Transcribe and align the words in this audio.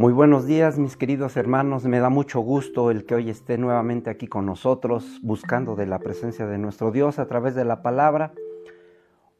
Muy 0.00 0.14
buenos 0.14 0.46
días 0.46 0.78
mis 0.78 0.96
queridos 0.96 1.36
hermanos, 1.36 1.84
me 1.84 2.00
da 2.00 2.08
mucho 2.08 2.40
gusto 2.40 2.90
el 2.90 3.04
que 3.04 3.16
hoy 3.16 3.28
esté 3.28 3.58
nuevamente 3.58 4.08
aquí 4.08 4.28
con 4.28 4.46
nosotros 4.46 5.20
buscando 5.22 5.76
de 5.76 5.84
la 5.84 5.98
presencia 5.98 6.46
de 6.46 6.56
nuestro 6.56 6.90
Dios 6.90 7.18
a 7.18 7.28
través 7.28 7.54
de 7.54 7.66
la 7.66 7.82
palabra. 7.82 8.32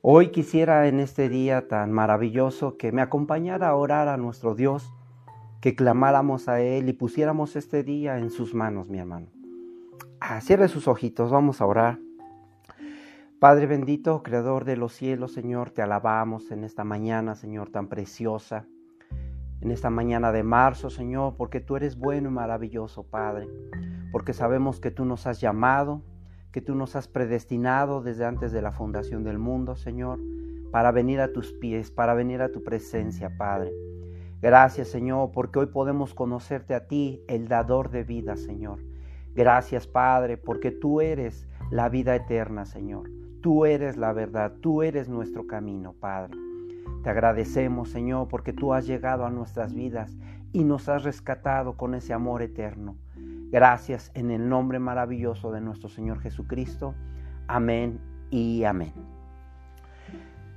Hoy 0.03 0.29
quisiera 0.33 0.87
en 0.87 1.01
este 1.01 1.31
día 1.31 1.67
tan 1.67 1.93
maravilloso 1.93 2.77
que 2.77 2.93
me 2.93 3.01
acompañara 3.01 3.71
a 3.71 3.75
orar 3.75 4.09
a 4.09 4.19
nuestro 4.19 4.55
Dios, 4.55 4.93
que 5.63 5.75
clamáramos 5.75 6.47
a 6.47 6.61
Él 6.61 6.91
y 6.91 6.93
pusiéramos 6.93 7.57
este 7.57 7.83
día 7.83 8.19
en 8.19 8.29
sus 8.29 8.53
manos, 8.55 8.91
mi 8.91 8.99
hermano. 8.99 9.29
Ah, 10.21 10.43
cierre 10.43 10.69
sus 10.69 10.89
ojitos, 10.89 11.31
vamos 11.31 11.63
a 11.63 11.67
orar. 11.67 12.01
Padre 13.39 13.65
bendito, 13.65 14.23
Creador 14.23 14.67
de 14.67 14.77
los 14.77 14.93
cielos, 14.93 15.33
Señor, 15.33 15.71
te 15.71 15.81
alabamos 15.81 16.51
en 16.51 16.65
esta 16.65 16.85
mañana, 16.85 17.35
Señor, 17.35 17.71
tan 17.71 17.89
preciosa 17.89 18.67
en 19.61 19.71
esta 19.71 19.91
mañana 19.91 20.33
de 20.33 20.43
marzo, 20.43 20.91
Señor, 20.91 21.37
porque 21.37 21.61
tú 21.61 21.77
eres 21.77 21.99
bueno 21.99 22.29
y 22.29 22.33
maravilloso, 22.33 23.03
Padre, 23.05 23.49
porque 24.13 24.33
sabemos 24.33 24.81
que 24.81 24.91
tú 24.91 25.05
nos 25.05 25.27
has 25.27 25.41
llamado, 25.41 26.03
que 26.51 26.61
tú 26.61 26.75
nos 26.75 26.97
has 26.97 27.09
predestinado 27.09 28.03
desde 28.03 28.25
antes 28.25 28.53
de 28.53 28.63
la 28.63 28.73
fundación 28.73 29.23
del 29.23 29.39
mundo, 29.39 29.77
Señor, 29.77 30.19
para 30.73 30.93
venir 30.93 31.21
a 31.21 31.33
tus 31.33 31.53
pies, 31.53 31.91
para 31.91 32.15
venir 32.15 32.43
a 32.43 32.51
tu 32.51 32.63
presencia, 32.63 33.37
Padre. 33.37 33.73
Gracias, 34.41 34.89
Señor, 34.89 35.33
porque 35.33 35.59
hoy 35.59 35.67
podemos 35.67 36.15
conocerte 36.15 36.75
a 36.75 36.87
ti, 36.87 37.23
el 37.29 37.49
dador 37.49 37.91
de 37.91 38.05
vida, 38.05 38.37
Señor. 38.37 38.79
Gracias, 39.35 39.87
Padre, 39.87 40.39
porque 40.39 40.71
tú 40.71 41.01
eres 41.01 41.47
la 41.71 41.89
vida 41.89 42.15
eterna, 42.17 42.65
Señor. 42.65 43.11
Tú 43.43 43.65
eres 43.67 43.97
la 43.97 44.13
verdad, 44.13 44.55
tú 44.61 44.83
eres 44.83 45.09
nuestro 45.09 45.47
camino, 45.47 45.93
Padre. 45.93 46.35
Te 47.03 47.11
agradecemos, 47.11 47.91
Señor, 47.91 48.29
porque 48.29 48.53
tú 48.53 48.75
has 48.75 48.87
llegado 48.87 49.25
a 49.25 49.31
nuestras 49.31 49.75
vidas 49.75 50.17
y 50.53 50.65
nos 50.65 50.89
has 50.89 51.05
rescatado 51.05 51.77
con 51.77 51.95
ese 51.95 52.13
amor 52.13 52.43
eterno. 52.43 52.97
Gracias 53.51 54.11
en 54.15 54.31
el 54.31 54.49
nombre 54.49 54.79
maravilloso 54.79 55.51
de 55.51 55.61
nuestro 55.61 55.89
Señor 55.89 56.21
Jesucristo. 56.21 56.95
Amén 57.49 57.99
y 58.31 58.65
amén. 58.65 58.93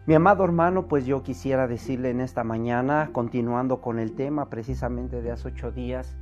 Mi 0.05 0.16
amado 0.16 0.44
hermano, 0.44 0.88
pues 0.88 1.05
yo 1.05 1.23
quisiera 1.23 1.66
decirle 1.66 2.09
en 2.09 2.19
esta 2.19 2.44
mañana, 2.44 3.09
continuando 3.13 3.79
con 3.79 3.99
el 3.99 4.13
tema 4.13 4.49
precisamente 4.49 5.21
de 5.21 5.31
hace 5.31 5.47
ocho 5.47 5.71
días, 5.71 6.17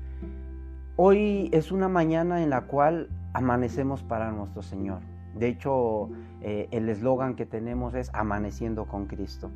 hoy 0.98 1.50
es 1.52 1.72
una 1.72 1.90
mañana 1.90 2.44
en 2.44 2.52
la 2.52 2.62
cual 2.62 3.10
amanecemos 3.34 4.04
para 4.04 4.32
nuestro 4.32 4.62
Señor. 4.62 5.00
De 5.36 5.48
hecho, 5.48 6.10
eh, 6.42 6.68
el 6.72 6.90
eslogan 6.90 7.36
que 7.36 7.48
tenemos 7.48 7.96
es 7.96 8.12
amaneciendo 8.14 8.86
con 8.86 9.08
Cristo. 9.08 9.50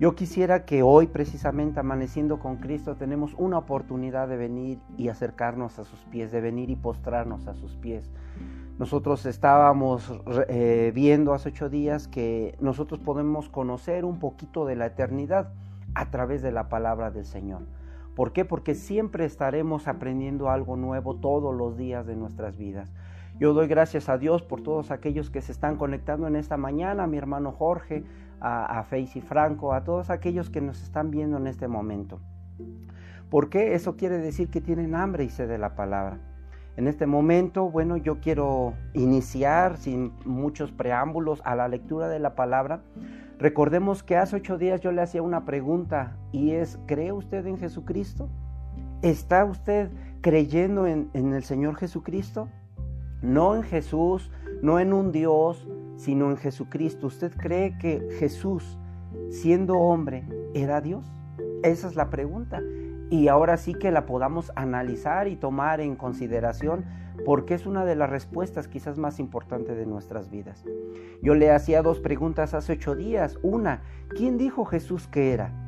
Yo 0.00 0.14
quisiera 0.14 0.64
que 0.64 0.84
hoy, 0.84 1.08
precisamente 1.08 1.80
amaneciendo 1.80 2.38
con 2.38 2.58
Cristo, 2.58 2.94
tenemos 2.94 3.34
una 3.36 3.58
oportunidad 3.58 4.28
de 4.28 4.36
venir 4.36 4.78
y 4.96 5.08
acercarnos 5.08 5.80
a 5.80 5.84
sus 5.84 5.98
pies, 6.04 6.30
de 6.30 6.40
venir 6.40 6.70
y 6.70 6.76
postrarnos 6.76 7.48
a 7.48 7.54
sus 7.54 7.74
pies. 7.74 8.08
Nosotros 8.78 9.26
estábamos 9.26 10.12
eh, 10.48 10.92
viendo 10.94 11.34
hace 11.34 11.48
ocho 11.48 11.68
días 11.68 12.06
que 12.06 12.56
nosotros 12.60 13.00
podemos 13.00 13.48
conocer 13.48 14.04
un 14.04 14.20
poquito 14.20 14.66
de 14.66 14.76
la 14.76 14.86
eternidad 14.86 15.52
a 15.96 16.12
través 16.12 16.42
de 16.42 16.52
la 16.52 16.68
palabra 16.68 17.10
del 17.10 17.24
Señor. 17.24 17.62
¿Por 18.14 18.32
qué? 18.32 18.44
Porque 18.44 18.76
siempre 18.76 19.24
estaremos 19.24 19.88
aprendiendo 19.88 20.48
algo 20.48 20.76
nuevo 20.76 21.16
todos 21.16 21.52
los 21.52 21.76
días 21.76 22.06
de 22.06 22.14
nuestras 22.14 22.56
vidas. 22.56 22.92
Yo 23.40 23.52
doy 23.52 23.66
gracias 23.66 24.08
a 24.08 24.16
Dios 24.16 24.42
por 24.42 24.62
todos 24.62 24.92
aquellos 24.92 25.30
que 25.30 25.40
se 25.40 25.50
están 25.50 25.76
conectando 25.76 26.28
en 26.28 26.36
esta 26.36 26.56
mañana, 26.56 27.08
mi 27.08 27.18
hermano 27.18 27.50
Jorge, 27.50 28.04
a, 28.40 28.78
a 28.78 28.98
y 28.98 29.06
Franco, 29.20 29.72
a 29.72 29.84
todos 29.84 30.10
aquellos 30.10 30.50
que 30.50 30.60
nos 30.60 30.82
están 30.82 31.10
viendo 31.10 31.36
en 31.36 31.46
este 31.46 31.68
momento. 31.68 32.20
¿Por 33.30 33.50
qué? 33.50 33.74
Eso 33.74 33.96
quiere 33.96 34.18
decir 34.18 34.48
que 34.48 34.60
tienen 34.60 34.94
hambre 34.94 35.24
y 35.24 35.28
sed 35.28 35.48
de 35.48 35.58
la 35.58 35.74
palabra. 35.74 36.18
En 36.76 36.86
este 36.86 37.06
momento, 37.06 37.68
bueno, 37.68 37.96
yo 37.96 38.20
quiero 38.20 38.74
iniciar 38.94 39.76
sin 39.76 40.12
muchos 40.24 40.70
preámbulos 40.70 41.42
a 41.44 41.56
la 41.56 41.68
lectura 41.68 42.08
de 42.08 42.20
la 42.20 42.34
palabra. 42.36 42.82
Recordemos 43.38 44.02
que 44.02 44.16
hace 44.16 44.36
ocho 44.36 44.58
días 44.58 44.80
yo 44.80 44.92
le 44.92 45.02
hacía 45.02 45.22
una 45.22 45.44
pregunta 45.44 46.16
y 46.32 46.52
es, 46.52 46.78
¿cree 46.86 47.12
usted 47.12 47.44
en 47.46 47.58
Jesucristo? 47.58 48.28
¿Está 49.02 49.44
usted 49.44 49.90
creyendo 50.20 50.86
en, 50.86 51.10
en 51.14 51.34
el 51.34 51.42
Señor 51.42 51.74
Jesucristo? 51.74 52.48
No 53.22 53.56
en 53.56 53.64
Jesús, 53.64 54.30
no 54.62 54.78
en 54.78 54.92
un 54.92 55.12
Dios, 55.12 55.66
sino 55.98 56.30
en 56.30 56.38
Jesucristo. 56.38 57.08
¿Usted 57.08 57.32
cree 57.36 57.76
que 57.76 58.08
Jesús, 58.18 58.78
siendo 59.28 59.78
hombre, 59.78 60.24
era 60.54 60.80
Dios? 60.80 61.12
Esa 61.62 61.88
es 61.88 61.96
la 61.96 62.08
pregunta. 62.08 62.62
Y 63.10 63.28
ahora 63.28 63.56
sí 63.56 63.74
que 63.74 63.90
la 63.90 64.06
podamos 64.06 64.52
analizar 64.54 65.28
y 65.28 65.36
tomar 65.36 65.80
en 65.80 65.96
consideración 65.96 66.84
porque 67.24 67.54
es 67.54 67.66
una 67.66 67.84
de 67.84 67.96
las 67.96 68.08
respuestas 68.08 68.68
quizás 68.68 68.96
más 68.96 69.18
importantes 69.18 69.76
de 69.76 69.86
nuestras 69.86 70.30
vidas. 70.30 70.64
Yo 71.20 71.34
le 71.34 71.50
hacía 71.50 71.82
dos 71.82 71.98
preguntas 71.98 72.54
hace 72.54 72.74
ocho 72.74 72.94
días. 72.94 73.38
Una, 73.42 73.82
¿quién 74.08 74.38
dijo 74.38 74.64
Jesús 74.64 75.08
que 75.08 75.32
era? 75.32 75.67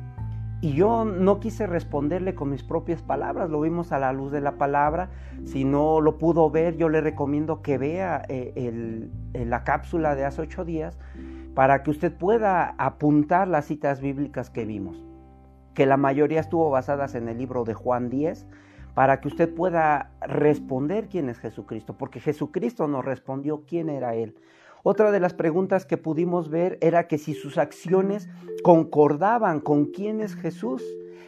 Y 0.61 0.73
yo 0.73 1.05
no 1.05 1.39
quise 1.39 1.65
responderle 1.65 2.35
con 2.35 2.51
mis 2.51 2.61
propias 2.61 3.01
palabras, 3.01 3.49
lo 3.49 3.61
vimos 3.61 3.91
a 3.91 3.97
la 3.97 4.13
luz 4.13 4.31
de 4.31 4.41
la 4.41 4.57
palabra. 4.57 5.09
Si 5.43 5.65
no 5.65 6.01
lo 6.01 6.19
pudo 6.19 6.51
ver, 6.51 6.77
yo 6.77 6.87
le 6.87 7.01
recomiendo 7.01 7.63
que 7.63 7.79
vea 7.79 8.21
eh, 8.29 9.09
la 9.33 9.63
cápsula 9.63 10.13
de 10.13 10.23
hace 10.23 10.43
ocho 10.43 10.63
días 10.63 10.99
para 11.55 11.81
que 11.81 11.89
usted 11.89 12.13
pueda 12.13 12.75
apuntar 12.77 13.47
las 13.47 13.65
citas 13.65 14.01
bíblicas 14.01 14.51
que 14.51 14.65
vimos, 14.65 15.03
que 15.73 15.87
la 15.87 15.97
mayoría 15.97 16.39
estuvo 16.39 16.69
basadas 16.69 17.15
en 17.15 17.27
el 17.27 17.39
libro 17.39 17.63
de 17.63 17.73
Juan 17.73 18.09
10, 18.09 18.45
para 18.93 19.19
que 19.19 19.29
usted 19.29 19.53
pueda 19.53 20.11
responder 20.21 21.07
quién 21.07 21.27
es 21.29 21.39
Jesucristo, 21.39 21.97
porque 21.97 22.19
Jesucristo 22.19 22.87
nos 22.87 23.03
respondió 23.03 23.63
quién 23.65 23.89
era 23.89 24.13
Él. 24.15 24.35
Otra 24.83 25.11
de 25.11 25.19
las 25.19 25.33
preguntas 25.33 25.85
que 25.85 25.97
pudimos 25.97 26.49
ver 26.49 26.77
era 26.81 27.07
que 27.07 27.17
si 27.17 27.33
sus 27.33 27.57
acciones 27.57 28.29
concordaban 28.63 29.59
con 29.59 29.85
quién 29.85 30.21
es 30.21 30.35
Jesús. 30.35 30.83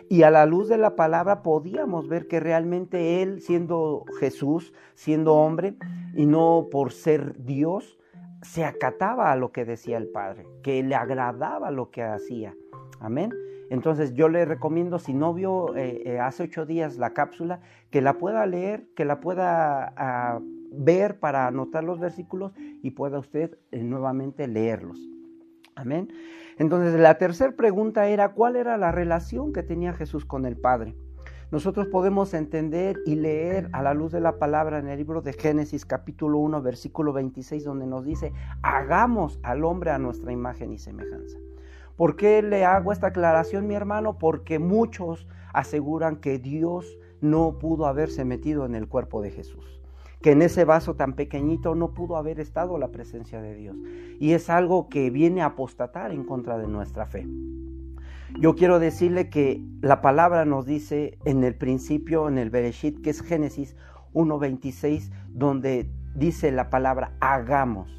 Y 0.09 0.24
a 0.24 0.31
la 0.31 0.46
luz 0.46 0.68
de 0.68 0.78
la 0.78 0.96
palabra 0.96 1.41
podíamos 1.44 2.08
ver 2.08 2.28
que 2.28 2.40
realmente 2.40 3.22
Él, 3.22 3.42
siendo 3.42 4.06
Jesús, 4.19 4.74
siendo 4.96 5.34
hombre, 5.34 5.75
y 6.13 6.25
no 6.25 6.68
por 6.72 6.92
ser 6.92 7.36
Dios, 7.44 7.97
se 8.42 8.66
acataba 8.66 9.31
a 9.31 9.36
lo 9.36 9.52
que 9.52 9.66
decía 9.66 9.97
el 9.97 10.09
Padre, 10.09 10.46
que 10.62 10.84
le 10.84 10.96
agradaba 10.96 11.72
lo 11.72 11.90
que 11.90 12.03
hacía. 12.03 12.53
Amén. 13.00 13.31
Entonces 13.69 14.13
yo 14.13 14.30
le 14.30 14.46
recomiendo, 14.46 15.00
si 15.00 15.13
no 15.13 15.34
vio 15.34 15.75
eh, 15.75 16.03
eh, 16.06 16.19
hace 16.19 16.44
ocho 16.44 16.66
días 16.66 16.97
la 16.97 17.13
cápsula, 17.13 17.62
que 17.90 18.02
la 18.02 18.18
pueda 18.18 18.46
leer, 18.46 18.86
que 18.96 19.06
la 19.06 19.19
pueda 19.19 19.94
ah, 19.97 20.40
ver 20.75 21.19
para 21.19 21.47
anotar 21.47 21.84
los 21.84 22.00
versículos 22.00 22.53
y 22.81 22.91
pueda 22.91 23.19
usted 23.19 23.57
eh, 23.72 23.84
nuevamente 23.84 24.47
leerlos. 24.47 25.00
Amén. 25.75 26.09
Entonces 26.57 27.00
la 27.00 27.17
tercera 27.17 27.56
pregunta 27.56 28.07
era, 28.07 28.34
¿cuál 28.34 28.56
era 28.56 28.78
la 28.78 28.91
relación 28.91 29.53
que 29.53 29.63
tenía 29.63 29.94
Jesús 29.94 30.25
con 30.25 30.45
el 30.45 30.57
Padre? 30.57 30.95
Nosotros 31.51 31.88
podemos 31.88 32.33
entender 32.33 32.97
y 33.06 33.16
leer 33.16 33.69
a 33.73 33.83
la 33.83 33.94
luz 33.94 34.12
de 34.12 34.19
la 34.19 34.39
palabra 34.39 34.79
en 34.79 34.88
el 34.88 34.97
libro 34.97 35.22
de 35.22 35.33
Génesis 35.33 35.85
capítulo 35.85 36.39
1 36.39 36.63
versículo 36.63 37.13
26 37.13 37.63
donde 37.63 37.85
nos 37.85 38.06
dice, 38.06 38.33
hagamos 38.63 39.39
al 39.44 39.63
hombre 39.63 39.91
a 39.91 40.00
nuestra 40.00 40.31
imagen 40.31 40.73
y 40.73 40.79
semejanza. 40.79 41.38
¿Por 41.95 42.16
qué 42.16 42.41
le 42.41 42.66
hago 42.66 42.91
esta 42.91 43.07
aclaración, 43.07 43.67
mi 43.67 43.75
hermano? 43.75 44.17
Porque 44.17 44.57
muchos 44.57 45.28
aseguran 45.53 46.16
que 46.16 46.39
Dios 46.39 46.97
no 47.22 47.59
pudo 47.59 47.85
haberse 47.85 48.25
metido 48.25 48.66
en 48.66 48.73
el 48.73 48.88
cuerpo 48.88 49.22
de 49.22 49.29
Jesús 49.29 49.82
que 50.23 50.31
en 50.31 50.41
ese 50.41 50.63
vaso 50.63 50.95
tan 50.95 51.13
pequeñito 51.13 51.75
no 51.75 51.94
pudo 51.94 52.16
haber 52.16 52.39
estado 52.39 52.78
la 52.78 52.88
presencia 52.88 53.41
de 53.41 53.56
Dios. 53.56 53.75
Y 54.19 54.31
es 54.31 54.50
algo 54.50 54.88
que 54.88 55.09
viene 55.09 55.42
a 55.42 55.48
apostatar 55.48 56.12
en 56.12 56.24
contra 56.24 56.57
de 56.57 56.68
nuestra 56.68 57.06
fe. 57.06 57.27
Yo 58.39 58.56
quiero 58.56 58.80
decirle 58.80 59.30
que 59.30 59.62
la 59.81 60.01
palabra 60.01 60.45
nos 60.45 60.65
dice 60.65 61.19
en 61.25 61.44
el 61.44 61.56
principio, 61.56 62.30
en 62.30 62.38
el 62.38 62.50
Bereshit, 62.50 63.01
que 63.01 63.09
es 63.09 63.21
Génesis 63.21 63.75
1.26, 64.13 65.12
donde 65.27 65.92
dice 66.15 66.51
la 66.53 66.69
palabra 66.69 67.12
hagamos. 67.19 67.92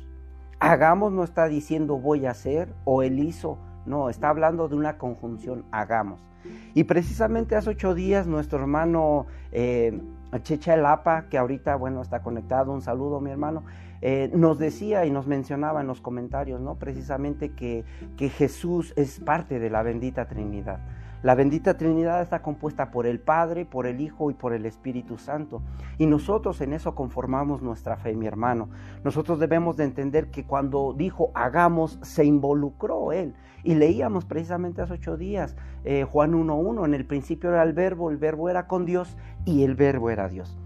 Hagamos 0.60 1.12
no 1.12 1.25
está 1.25 1.46
diciendo 1.46 1.99
voy 1.99 2.25
a 2.25 2.31
hacer 2.31 2.75
o 2.84 3.02
él 3.02 3.19
hizo, 3.19 3.58
no, 3.84 4.08
está 4.08 4.31
hablando 4.31 4.66
de 4.69 4.76
una 4.76 4.96
conjunción, 4.96 5.66
hagamos. 5.72 6.20
Y 6.75 6.84
precisamente 6.84 7.54
hace 7.54 7.70
ocho 7.70 7.94
días 7.94 8.26
nuestro 8.26 8.58
hermano 8.58 9.26
eh, 9.52 10.00
Checha 10.42 10.75
Elapa, 10.75 11.26
que 11.28 11.38
ahorita, 11.38 11.76
bueno, 11.76 12.02
está 12.02 12.22
conectado, 12.22 12.72
un 12.72 12.82
saludo 12.82 13.20
mi 13.20 13.31
hermano, 13.31 13.64
eh, 14.02 14.31
nos 14.34 14.58
decía 14.58 15.06
y 15.06 15.10
nos 15.10 15.26
mencionaba 15.26 15.81
en 15.81 15.86
los 15.86 16.00
comentarios, 16.00 16.60
¿no? 16.60 16.75
Precisamente 16.75 17.52
que, 17.52 17.84
que 18.16 18.28
Jesús 18.28 18.92
es 18.96 19.20
parte 19.20 19.58
de 19.58 19.70
la 19.70 19.82
bendita 19.82 20.26
Trinidad. 20.26 20.81
La 21.25 21.34
bendita 21.34 21.78
Trinidad 21.78 22.20
está 22.20 22.42
compuesta 22.42 22.90
por 22.90 23.06
el 23.06 23.19
Padre, 23.19 23.64
por 23.64 23.86
el 23.86 24.02
Hijo 24.02 24.31
y 24.31 24.34
por 24.34 24.52
el 24.52 24.66
Espíritu 24.66 25.16
Santo. 25.16 25.62
Y 25.96 26.04
nosotros 26.04 26.60
en 26.60 26.75
eso 26.75 26.94
conformamos 26.94 27.62
nuestra 27.62 27.96
fe, 27.96 28.14
mi 28.14 28.26
hermano. 28.26 28.69
Nosotros 29.04 29.38
debemos 29.38 29.78
de 29.78 29.84
entender 29.84 30.30
que 30.30 30.44
cuando 30.44 30.92
dijo 30.92 31.30
hagamos, 31.32 31.98
se 32.02 32.26
involucró 32.26 33.10
Él. 33.10 33.34
Y 33.64 33.75
leíamos 33.75 34.25
precisamente 34.26 34.82
hace 34.82 34.93
ocho 34.93 35.16
días 35.16 35.56
eh, 35.84 36.05
Juan 36.05 36.32
1.1, 36.32 36.84
en 36.84 36.94
el 36.94 37.05
principio 37.05 37.50
era 37.50 37.62
el 37.62 37.72
verbo, 37.72 38.11
el 38.11 38.16
verbo 38.19 38.49
era 38.49 38.66
con 38.66 38.87
Dios 38.87 39.16
y 39.44 39.64
el 39.64 39.75
verbo 39.75 40.11
era 40.11 40.28
Dios. 40.28 40.58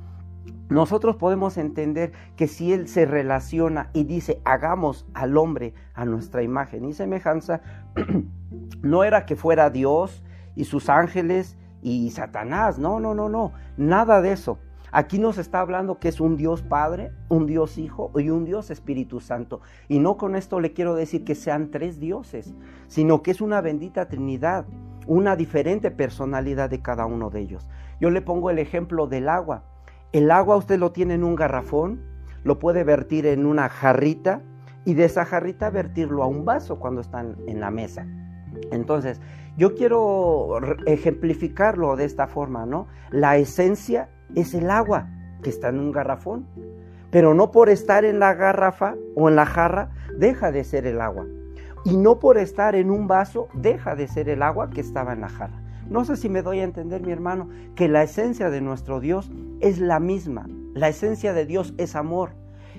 Nosotros 0.69 1.17
podemos 1.17 1.57
entender 1.57 2.13
que 2.37 2.47
si 2.47 2.73
Él 2.73 2.89
se 2.89 3.07
relaciona 3.07 3.91
y 3.95 4.05
dice, 4.05 4.41
hagamos 4.45 5.07
al 5.15 5.37
hombre 5.37 5.75
a 5.95 6.05
nuestra 6.05 6.43
imagen 6.43 6.85
y 6.85 6.93
semejanza, 6.93 7.63
no 8.83 9.03
era 9.03 9.27
que 9.27 9.35
fuera 9.35 9.71
Dios 9.71 10.23
y 10.55 10.65
sus 10.65 10.89
ángeles 10.89 11.57
y 11.81 12.11
Satanás, 12.11 12.79
no, 12.79 13.01
no, 13.01 13.15
no, 13.15 13.29
no, 13.29 13.53
nada 13.77 14.21
de 14.21 14.33
eso. 14.33 14.59
Aquí 14.91 15.19
nos 15.19 15.39
está 15.39 15.61
hablando 15.61 15.99
que 15.99 16.09
es 16.09 16.21
un 16.21 16.37
Dios 16.37 16.63
Padre, 16.63 17.13
un 17.29 17.47
Dios 17.47 17.77
Hijo 17.79 18.11
y 18.17 18.31
un 18.31 18.45
Dios 18.45 18.71
Espíritu 18.71 19.21
Santo. 19.21 19.61
Y 19.89 19.99
no 19.99 20.17
con 20.17 20.35
esto 20.35 20.61
le 20.61 20.73
quiero 20.73 20.95
decir 20.95 21.25
que 21.25 21.35
sean 21.35 21.71
tres 21.71 22.01
dioses, 22.01 22.55
sino 22.87 23.23
que 23.23 23.31
es 23.31 23.41
una 23.41 23.61
bendita 23.61 24.09
Trinidad, 24.09 24.67
una 25.07 25.37
diferente 25.37 25.91
personalidad 25.91 26.71
de 26.71 26.81
cada 26.81 27.07
uno 27.07 27.31
de 27.31 27.41
ellos. 27.41 27.69
Yo 28.01 28.11
le 28.11 28.23
pongo 28.23 28.51
el 28.51 28.59
ejemplo 28.59 29.07
del 29.07 29.29
agua. 29.29 29.65
El 30.13 30.31
agua 30.31 30.57
usted 30.57 30.79
lo 30.79 30.93
tiene 30.93 31.15
en 31.15 31.25
un 31.25 31.35
garrafón, 31.35 32.01
lo 32.45 32.59
puede 32.59 32.83
vertir 32.85 33.27
en 33.27 33.45
una 33.45 33.69
jarrita 33.69 34.43
y 34.85 34.95
de 34.95 35.05
esa 35.05 35.27
jarrita 35.27 35.69
vertirlo 35.69 36.23
a 36.23 36.27
un 36.27 36.47
vaso 36.47 36.79
cuando 36.79 37.03
están 37.03 37.37
en 37.47 37.61
la 37.61 37.71
mesa. 37.71 38.07
Entonces, 38.71 39.21
yo 39.59 39.75
quiero 39.75 40.59
ejemplificarlo 40.87 41.97
de 41.97 42.05
esta 42.05 42.27
forma, 42.27 42.65
¿no? 42.65 42.87
La 43.11 43.37
esencia 43.37 44.09
es 44.35 44.55
el 44.55 44.71
agua 44.71 45.09
que 45.43 45.51
está 45.51 45.69
en 45.69 45.79
un 45.79 45.93
garrafón, 45.93 46.47
pero 47.11 47.35
no 47.35 47.51
por 47.51 47.69
estar 47.69 48.05
en 48.05 48.19
la 48.19 48.35
garrafa 48.35 48.95
o 49.15 49.29
en 49.29 49.37
la 49.37 49.47
jarra 49.47 49.91
deja 50.17 50.53
de 50.53 50.65
ser 50.65 50.87
el 50.87 51.01
agua. 51.01 51.27
Y 51.85 51.97
no 51.97 52.19
por 52.19 52.39
estar 52.39 52.75
en 52.75 52.91
un 52.91 53.07
vaso 53.07 53.49
deja 53.55 53.95
de 53.95 54.09
ser 54.09 54.29
el 54.29 54.43
agua 54.43 54.69
que 54.71 54.81
estaba 54.81 55.13
en 55.13 55.23
la 55.23 55.29
jarra. 55.29 55.63
No 55.89 56.05
sé 56.05 56.17
si 56.17 56.29
me 56.29 56.43
doy 56.43 56.61
a 56.61 56.65
entender, 56.65 57.01
mi 57.01 57.13
hermano, 57.13 57.49
que 57.75 57.89
la 57.89 58.03
esencia 58.03 58.51
de 58.51 58.61
nuestro 58.61 59.01
Dios 59.01 59.31
es 59.61 59.79
la 59.79 60.01
misma. 60.01 60.47
La 60.75 60.89
esencia 60.89 61.33
de 61.33 61.47
Dios 61.47 61.73
es 61.79 61.97
amor. 61.97 62.31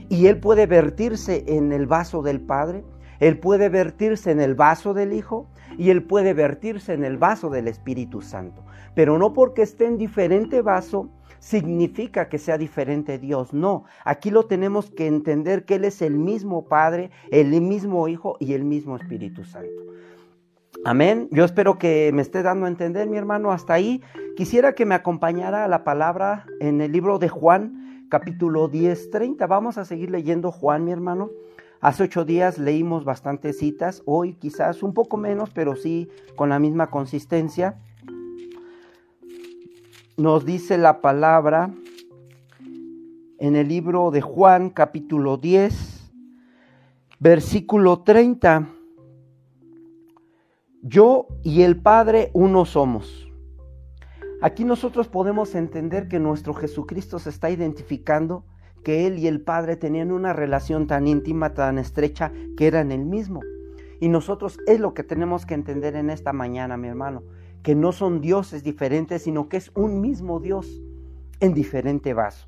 Y 0.09 0.27
Él 0.27 0.39
puede 0.39 0.67
vertirse 0.67 1.43
en 1.47 1.71
el 1.71 1.87
vaso 1.87 2.21
del 2.21 2.39
Padre, 2.39 2.83
Él 3.19 3.39
puede 3.39 3.69
vertirse 3.69 4.31
en 4.31 4.41
el 4.41 4.53
vaso 4.53 4.93
del 4.93 5.13
Hijo 5.13 5.47
y 5.77 5.89
Él 5.89 6.03
puede 6.03 6.33
vertirse 6.33 6.93
en 6.93 7.03
el 7.03 7.17
vaso 7.17 7.49
del 7.49 7.67
Espíritu 7.67 8.21
Santo. 8.21 8.63
Pero 8.93 9.17
no 9.17 9.33
porque 9.33 9.63
esté 9.63 9.85
en 9.85 9.97
diferente 9.97 10.61
vaso 10.61 11.09
significa 11.39 12.29
que 12.29 12.37
sea 12.37 12.57
diferente 12.57 13.17
Dios. 13.17 13.53
No, 13.53 13.85
aquí 14.05 14.31
lo 14.31 14.45
tenemos 14.45 14.91
que 14.91 15.07
entender 15.07 15.65
que 15.65 15.75
Él 15.75 15.85
es 15.85 16.01
el 16.01 16.15
mismo 16.15 16.65
Padre, 16.65 17.11
el 17.31 17.59
mismo 17.61 18.07
Hijo 18.07 18.37
y 18.39 18.53
el 18.53 18.63
mismo 18.63 18.95
Espíritu 18.95 19.43
Santo. 19.43 19.83
Amén. 20.85 21.27
Yo 21.31 21.43
espero 21.43 21.77
que 21.77 22.11
me 22.13 22.21
esté 22.21 22.41
dando 22.41 22.65
a 22.65 22.69
entender, 22.69 23.09
mi 23.09 23.17
hermano, 23.17 23.51
hasta 23.51 23.73
ahí. 23.73 24.01
Quisiera 24.37 24.73
que 24.73 24.85
me 24.85 24.95
acompañara 24.95 25.65
a 25.65 25.67
la 25.67 25.83
palabra 25.83 26.45
en 26.61 26.79
el 26.79 26.93
libro 26.93 27.19
de 27.19 27.27
Juan, 27.27 28.05
capítulo 28.09 28.69
10, 28.69 29.09
30. 29.09 29.45
Vamos 29.45 29.77
a 29.77 29.83
seguir 29.83 30.09
leyendo 30.09 30.51
Juan, 30.51 30.85
mi 30.85 30.91
hermano. 30.91 31.31
Hace 31.81 32.03
ocho 32.03 32.25
días 32.25 32.57
leímos 32.57 33.05
bastantes 33.05 33.59
citas, 33.59 34.01
hoy 34.05 34.33
quizás 34.33 34.83
un 34.83 34.93
poco 34.93 35.15
menos, 35.15 35.49
pero 35.51 35.77
sí 35.77 36.09
con 36.35 36.49
la 36.49 36.59
misma 36.59 36.89
consistencia. 36.89 37.79
Nos 40.19 40.43
dice 40.43 40.77
la 40.77 40.99
palabra 40.99 41.73
en 43.37 43.55
el 43.55 43.69
libro 43.69 44.11
de 44.11 44.19
Juan, 44.19 44.69
capítulo 44.69 45.37
10, 45.37 46.11
versículo 47.19 48.01
30. 48.01 48.67
Yo 50.81 51.27
y 51.41 51.61
el 51.61 51.81
Padre 51.81 52.31
uno 52.33 52.65
somos. 52.65 53.31
Aquí 54.41 54.65
nosotros 54.65 55.07
podemos 55.07 55.55
entender 55.55 56.09
que 56.09 56.19
nuestro 56.19 56.53
Jesucristo 56.53 57.17
se 57.19 57.29
está 57.29 57.49
identificando 57.49 58.43
que 58.83 59.07
Él 59.07 59.19
y 59.19 59.27
el 59.27 59.39
Padre 59.39 59.77
tenían 59.77 60.11
una 60.11 60.33
relación 60.33 60.85
tan 60.85 61.07
íntima, 61.07 61.53
tan 61.53 61.77
estrecha, 61.77 62.33
que 62.57 62.67
eran 62.67 62.91
el 62.91 63.05
mismo. 63.05 63.39
Y 64.01 64.09
nosotros 64.09 64.59
es 64.67 64.81
lo 64.81 64.93
que 64.93 65.03
tenemos 65.03 65.45
que 65.45 65.53
entender 65.53 65.95
en 65.95 66.09
esta 66.09 66.33
mañana, 66.33 66.75
mi 66.75 66.89
hermano, 66.89 67.23
que 67.63 67.75
no 67.75 67.91
son 67.91 68.21
dioses 68.21 68.63
diferentes, 68.63 69.23
sino 69.23 69.49
que 69.49 69.57
es 69.57 69.71
un 69.75 70.01
mismo 70.01 70.39
Dios 70.39 70.81
en 71.39 71.53
diferente 71.53 72.13
vaso. 72.13 72.47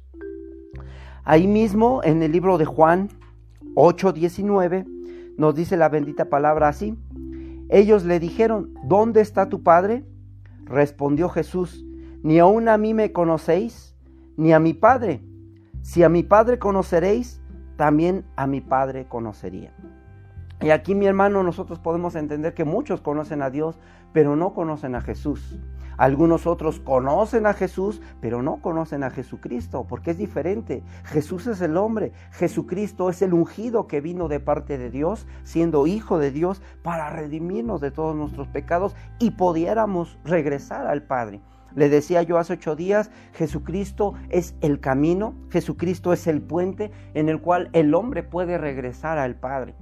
Ahí 1.23 1.47
mismo, 1.47 2.01
en 2.03 2.23
el 2.23 2.31
libro 2.31 2.57
de 2.57 2.65
Juan 2.65 3.09
8:19, 3.75 4.85
nos 5.37 5.55
dice 5.55 5.77
la 5.77 5.89
bendita 5.89 6.29
palabra 6.29 6.67
así. 6.67 6.97
Ellos 7.69 8.03
le 8.03 8.19
dijeron, 8.19 8.73
¿dónde 8.83 9.21
está 9.21 9.47
tu 9.47 9.63
Padre? 9.63 10.03
Respondió 10.65 11.29
Jesús, 11.29 11.85
ni 12.21 12.39
aun 12.39 12.67
a 12.67 12.77
mí 12.77 12.93
me 12.93 13.13
conocéis, 13.13 13.95
ni 14.35 14.51
a 14.51 14.59
mi 14.59 14.73
Padre. 14.73 15.21
Si 15.81 16.03
a 16.03 16.09
mi 16.09 16.23
Padre 16.23 16.59
conoceréis, 16.59 17.41
también 17.77 18.25
a 18.35 18.45
mi 18.45 18.61
Padre 18.61 19.07
conocería. 19.07 19.73
Y 20.61 20.69
aquí, 20.69 20.93
mi 20.93 21.07
hermano, 21.07 21.41
nosotros 21.41 21.79
podemos 21.79 22.13
entender 22.13 22.53
que 22.53 22.65
muchos 22.65 23.01
conocen 23.01 23.41
a 23.41 23.49
Dios, 23.49 23.79
pero 24.13 24.35
no 24.35 24.53
conocen 24.53 24.93
a 24.93 25.01
Jesús. 25.01 25.59
Algunos 25.97 26.45
otros 26.45 26.79
conocen 26.79 27.47
a 27.47 27.53
Jesús, 27.53 27.99
pero 28.21 28.43
no 28.43 28.61
conocen 28.61 29.03
a 29.03 29.09
Jesucristo, 29.09 29.87
porque 29.89 30.11
es 30.11 30.19
diferente. 30.19 30.83
Jesús 31.03 31.47
es 31.47 31.61
el 31.61 31.77
hombre, 31.77 32.11
Jesucristo 32.31 33.09
es 33.09 33.23
el 33.23 33.33
ungido 33.33 33.87
que 33.87 34.01
vino 34.01 34.27
de 34.27 34.39
parte 34.39 34.77
de 34.77 34.91
Dios, 34.91 35.27
siendo 35.43 35.87
hijo 35.87 36.19
de 36.19 36.29
Dios, 36.29 36.61
para 36.83 37.09
redimirnos 37.09 37.81
de 37.81 37.89
todos 37.89 38.15
nuestros 38.15 38.47
pecados 38.47 38.95
y 39.17 39.31
pudiéramos 39.31 40.19
regresar 40.23 40.85
al 40.85 41.01
Padre. 41.01 41.41
Le 41.73 41.89
decía 41.89 42.21
yo 42.21 42.37
hace 42.37 42.53
ocho 42.53 42.75
días, 42.75 43.09
Jesucristo 43.33 44.13
es 44.29 44.55
el 44.61 44.79
camino, 44.79 45.33
Jesucristo 45.49 46.13
es 46.13 46.27
el 46.27 46.41
puente 46.41 46.91
en 47.15 47.29
el 47.29 47.41
cual 47.41 47.69
el 47.73 47.95
hombre 47.95 48.21
puede 48.21 48.59
regresar 48.59 49.17
al 49.17 49.35
Padre. 49.35 49.75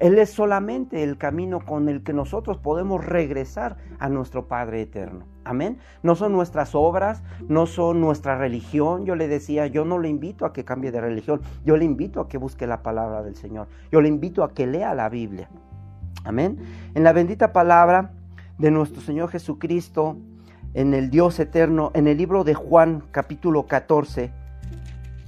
Él 0.00 0.18
es 0.18 0.30
solamente 0.30 1.02
el 1.02 1.18
camino 1.18 1.60
con 1.60 1.90
el 1.90 2.02
que 2.02 2.14
nosotros 2.14 2.56
podemos 2.56 3.04
regresar 3.04 3.76
a 3.98 4.08
nuestro 4.08 4.48
Padre 4.48 4.80
eterno. 4.80 5.26
Amén. 5.44 5.78
No 6.02 6.14
son 6.14 6.32
nuestras 6.32 6.74
obras, 6.74 7.22
no 7.48 7.66
son 7.66 8.00
nuestra 8.00 8.38
religión. 8.38 9.04
Yo 9.04 9.14
le 9.14 9.28
decía, 9.28 9.66
yo 9.66 9.84
no 9.84 9.98
le 9.98 10.08
invito 10.08 10.46
a 10.46 10.54
que 10.54 10.64
cambie 10.64 10.90
de 10.90 11.02
religión. 11.02 11.42
Yo 11.66 11.76
le 11.76 11.84
invito 11.84 12.20
a 12.20 12.28
que 12.28 12.38
busque 12.38 12.66
la 12.66 12.82
palabra 12.82 13.22
del 13.22 13.36
Señor. 13.36 13.68
Yo 13.92 14.00
le 14.00 14.08
invito 14.08 14.42
a 14.42 14.54
que 14.54 14.66
lea 14.66 14.94
la 14.94 15.10
Biblia. 15.10 15.50
Amén. 16.24 16.58
En 16.94 17.04
la 17.04 17.12
bendita 17.12 17.52
palabra 17.52 18.12
de 18.56 18.70
nuestro 18.70 19.02
Señor 19.02 19.28
Jesucristo, 19.28 20.16
en 20.72 20.94
el 20.94 21.10
Dios 21.10 21.38
eterno, 21.40 21.90
en 21.94 22.08
el 22.08 22.16
libro 22.16 22.42
de 22.44 22.54
Juan 22.54 23.02
capítulo 23.10 23.66
14, 23.66 24.32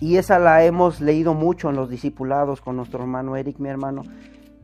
y 0.01 0.17
esa 0.17 0.39
la 0.39 0.65
hemos 0.65 1.01
leído 1.03 1.35
mucho 1.35 1.69
en 1.69 1.77
los 1.77 1.91
discipulados 1.91 2.61
con 2.61 2.77
nuestro 2.77 3.01
hermano 3.03 3.37
Eric, 3.37 3.59
mi 3.59 3.69
hermano. 3.69 4.03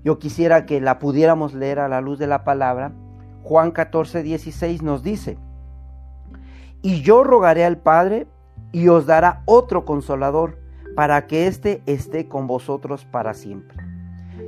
Yo 0.04 0.18
quisiera 0.18 0.66
que 0.66 0.80
la 0.80 0.98
pudiéramos 0.98 1.54
leer 1.54 1.78
a 1.78 1.88
la 1.88 2.00
luz 2.00 2.18
de 2.18 2.26
la 2.26 2.44
palabra. 2.44 2.92
Juan 3.42 3.70
14, 3.70 4.22
16 4.22 4.82
nos 4.82 5.02
dice, 5.02 5.38
y 6.82 7.02
yo 7.02 7.24
rogaré 7.24 7.64
al 7.64 7.78
Padre 7.78 8.26
y 8.72 8.88
os 8.88 9.06
dará 9.06 9.42
otro 9.46 9.84
consolador 9.84 10.58
para 10.94 11.26
que 11.26 11.46
éste 11.46 11.82
esté 11.86 12.28
con 12.28 12.46
vosotros 12.46 13.04
para 13.04 13.34
siempre. 13.34 13.76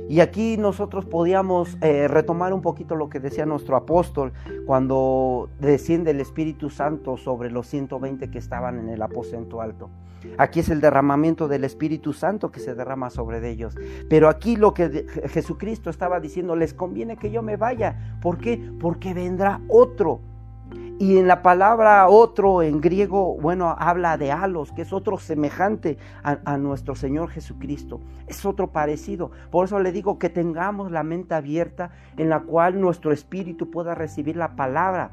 Y 0.09 0.19
aquí 0.19 0.57
nosotros 0.57 1.05
podíamos 1.05 1.77
eh, 1.81 2.07
retomar 2.07 2.53
un 2.53 2.61
poquito 2.61 2.95
lo 2.95 3.09
que 3.09 3.19
decía 3.19 3.45
nuestro 3.45 3.77
apóstol 3.77 4.33
cuando 4.65 5.49
desciende 5.59 6.11
el 6.11 6.19
Espíritu 6.19 6.69
Santo 6.69 7.17
sobre 7.17 7.49
los 7.49 7.67
120 7.67 8.29
que 8.29 8.37
estaban 8.37 8.79
en 8.79 8.89
el 8.89 9.01
aposento 9.01 9.61
alto. 9.61 9.89
Aquí 10.37 10.59
es 10.59 10.69
el 10.69 10.81
derramamiento 10.81 11.47
del 11.47 11.63
Espíritu 11.63 12.13
Santo 12.13 12.51
que 12.51 12.59
se 12.59 12.75
derrama 12.75 13.09
sobre 13.09 13.47
ellos. 13.49 13.75
Pero 14.09 14.29
aquí 14.29 14.55
lo 14.55 14.73
que 14.73 15.05
Jesucristo 15.29 15.89
estaba 15.89 16.19
diciendo, 16.19 16.55
les 16.55 16.73
conviene 16.73 17.17
que 17.17 17.31
yo 17.31 17.41
me 17.41 17.57
vaya. 17.57 18.17
¿Por 18.21 18.37
qué? 18.37 18.61
Porque 18.79 19.13
vendrá 19.13 19.61
otro. 19.67 20.19
Y 20.99 21.17
en 21.17 21.27
la 21.27 21.41
palabra 21.41 22.07
otro 22.07 22.61
en 22.61 22.79
griego, 22.79 23.35
bueno, 23.41 23.75
habla 23.79 24.17
de 24.17 24.31
halos, 24.31 24.71
que 24.71 24.83
es 24.83 24.93
otro 24.93 25.17
semejante 25.17 25.97
a, 26.23 26.37
a, 26.45 26.57
nuestro 26.57 26.95
Señor 26.95 27.29
Jesucristo. 27.29 27.99
Es 28.27 28.45
otro 28.45 28.67
parecido. 28.67 29.31
Por 29.49 29.65
eso 29.65 29.79
le 29.79 29.91
digo 29.91 30.19
que 30.19 30.29
tengamos 30.29 30.91
la 30.91 31.01
mente 31.01 31.33
abierta 31.33 31.89
en 32.17 32.29
la 32.29 32.41
cual 32.41 32.79
nuestro 32.79 33.11
espíritu 33.11 33.71
pueda 33.71 33.95
recibir 33.95 34.37
la 34.37 34.55
palabra 34.55 35.11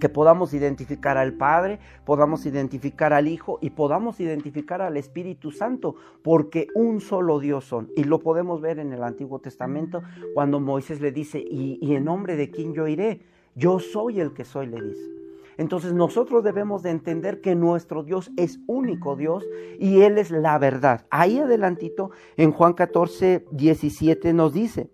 que 0.00 0.08
podamos 0.08 0.52
identificar 0.54 1.16
al 1.16 1.34
Padre, 1.34 1.78
podamos 2.04 2.44
identificar 2.46 3.12
al 3.12 3.28
Hijo 3.28 3.58
y 3.60 3.70
podamos 3.70 4.20
identificar 4.20 4.82
al 4.82 4.96
Espíritu 4.96 5.50
Santo, 5.50 5.96
porque 6.22 6.68
un 6.74 7.00
solo 7.00 7.40
Dios 7.40 7.64
son. 7.64 7.90
Y 7.96 8.04
lo 8.04 8.20
podemos 8.20 8.60
ver 8.60 8.78
en 8.78 8.92
el 8.92 9.02
Antiguo 9.02 9.38
Testamento 9.38 10.02
cuando 10.34 10.60
Moisés 10.60 11.00
le 11.00 11.12
dice, 11.12 11.38
¿y, 11.38 11.94
en 11.94 12.04
nombre 12.04 12.36
de 12.36 12.50
quién 12.50 12.74
yo 12.74 12.86
iré? 12.86 13.22
Yo 13.54 13.78
soy 13.78 14.20
el 14.20 14.32
que 14.34 14.44
soy, 14.44 14.66
le 14.66 14.80
dice. 14.82 15.16
Entonces 15.58 15.94
nosotros 15.94 16.44
debemos 16.44 16.82
de 16.82 16.90
entender 16.90 17.40
que 17.40 17.54
nuestro 17.54 18.02
Dios 18.02 18.30
es 18.36 18.60
único 18.66 19.16
Dios 19.16 19.46
y 19.78 20.02
Él 20.02 20.18
es 20.18 20.30
la 20.30 20.58
verdad. 20.58 21.06
Ahí 21.08 21.38
adelantito 21.38 22.10
en 22.36 22.52
Juan 22.52 22.74
14, 22.74 23.46
17 23.52 24.34
nos 24.34 24.52
dice, 24.52 24.90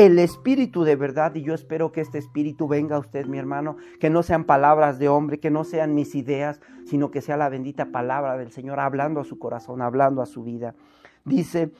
el 0.00 0.18
espíritu 0.18 0.82
de 0.82 0.96
verdad, 0.96 1.34
y 1.34 1.42
yo 1.42 1.52
espero 1.52 1.92
que 1.92 2.00
este 2.00 2.16
espíritu 2.16 2.66
venga 2.66 2.96
a 2.96 3.00
usted, 3.00 3.26
mi 3.26 3.36
hermano, 3.36 3.76
que 4.00 4.08
no 4.08 4.22
sean 4.22 4.44
palabras 4.44 4.98
de 4.98 5.10
hombre, 5.10 5.40
que 5.40 5.50
no 5.50 5.62
sean 5.62 5.94
mis 5.94 6.14
ideas, 6.14 6.58
sino 6.86 7.10
que 7.10 7.20
sea 7.20 7.36
la 7.36 7.50
bendita 7.50 7.92
palabra 7.92 8.38
del 8.38 8.50
Señor 8.50 8.80
hablando 8.80 9.20
a 9.20 9.24
su 9.24 9.38
corazón, 9.38 9.82
hablando 9.82 10.22
a 10.22 10.26
su 10.26 10.42
vida. 10.42 10.74
Dice, 11.26 11.72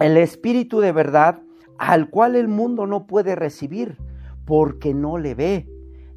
el 0.00 0.16
espíritu 0.16 0.80
de 0.80 0.90
verdad 0.90 1.42
al 1.78 2.10
cual 2.10 2.34
el 2.34 2.48
mundo 2.48 2.88
no 2.88 3.06
puede 3.06 3.36
recibir 3.36 3.98
porque 4.44 4.92
no 4.92 5.16
le 5.16 5.36
ve 5.36 5.68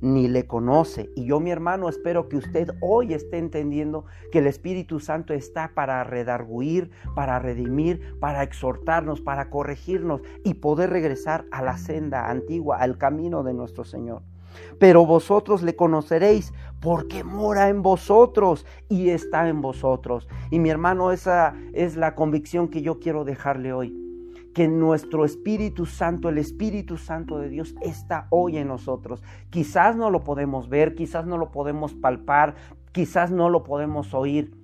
ni 0.01 0.27
le 0.27 0.45
conoce. 0.45 1.09
Y 1.15 1.25
yo, 1.25 1.39
mi 1.39 1.51
hermano, 1.51 1.89
espero 1.89 2.29
que 2.29 2.37
usted 2.37 2.69
hoy 2.81 3.13
esté 3.13 3.37
entendiendo 3.37 4.05
que 4.31 4.39
el 4.39 4.47
Espíritu 4.47 4.99
Santo 4.99 5.33
está 5.33 5.71
para 5.73 6.03
redarguir, 6.03 6.91
para 7.15 7.39
redimir, 7.39 8.17
para 8.19 8.43
exhortarnos, 8.43 9.21
para 9.21 9.49
corregirnos 9.49 10.21
y 10.43 10.55
poder 10.55 10.89
regresar 10.89 11.45
a 11.51 11.61
la 11.61 11.77
senda 11.77 12.29
antigua, 12.29 12.77
al 12.77 12.97
camino 12.97 13.43
de 13.43 13.53
nuestro 13.53 13.83
Señor. 13.83 14.21
Pero 14.79 15.05
vosotros 15.05 15.61
le 15.61 15.75
conoceréis 15.75 16.53
porque 16.79 17.23
mora 17.23 17.69
en 17.69 17.81
vosotros 17.81 18.65
y 18.89 19.09
está 19.09 19.49
en 19.49 19.61
vosotros. 19.61 20.27
Y 20.49 20.59
mi 20.59 20.69
hermano, 20.69 21.11
esa 21.11 21.55
es 21.73 21.95
la 21.95 22.15
convicción 22.15 22.67
que 22.67 22.81
yo 22.81 22.99
quiero 22.99 23.23
dejarle 23.23 23.73
hoy 23.73 24.06
que 24.57 24.67
nuestro 24.67 25.23
Espíritu 25.23 25.85
Santo, 25.85 26.29
el 26.29 26.39
Espíritu 26.39 26.97
Santo 26.97 27.37
de 27.37 27.47
Dios 27.47 27.75
está 27.79 28.25
hoy 28.31 28.57
en 28.57 28.69
nosotros. 28.69 29.21
Quizás 29.51 29.95
no 29.95 30.09
lo 30.09 30.23
podemos 30.23 30.67
ver, 30.67 30.95
quizás 30.95 31.27
no 31.27 31.37
lo 31.37 31.51
podemos 31.51 31.93
palpar, 31.93 32.55
quizás 32.91 33.29
no 33.29 33.51
lo 33.51 33.63
podemos 33.63 34.15
oír, 34.15 34.57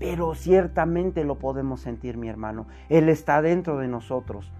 pero 0.00 0.34
ciertamente 0.34 1.22
lo 1.22 1.38
podemos 1.38 1.80
sentir, 1.80 2.16
mi 2.16 2.28
hermano. 2.28 2.66
Él 2.88 3.08
está 3.08 3.40
dentro 3.40 3.78
de 3.78 3.86
nosotros. 3.86 4.50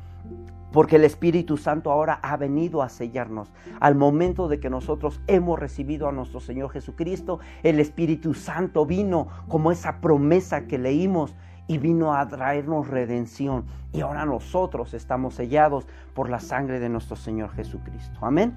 Porque 0.71 0.97
el 0.97 1.05
Espíritu 1.05 1.57
Santo 1.57 1.90
ahora 1.90 2.21
ha 2.23 2.37
venido 2.37 2.81
a 2.81 2.88
sellarnos. 2.88 3.52
Al 3.81 3.97
momento 3.97 4.47
de 4.47 4.61
que 4.61 4.71
nosotros 4.71 5.21
hemos 5.26 5.59
recibido 5.59 6.09
a 6.09 6.12
nuestro 6.12 6.38
Señor 6.38 6.71
Jesucristo, 6.71 7.40
el 7.64 7.81
Espíritu 7.81 8.35
Santo 8.35 8.87
vino 8.87 9.26
como 9.49 9.73
esa 9.73 10.00
promesa 10.00 10.69
que 10.69 10.78
leímos 10.78 11.35
y 11.66 11.78
vino 11.78 12.14
a 12.14 12.26
traernos 12.28 12.88
redención. 12.88 13.64
Y 13.92 14.00
ahora 14.00 14.25
nosotros 14.25 14.94
estamos 14.94 15.35
sellados 15.35 15.87
por 16.14 16.28
la 16.28 16.40
sangre 16.40 16.80
de 16.80 16.88
nuestro 16.88 17.16
Señor 17.16 17.50
Jesucristo. 17.50 18.18
Amén. 18.23 18.56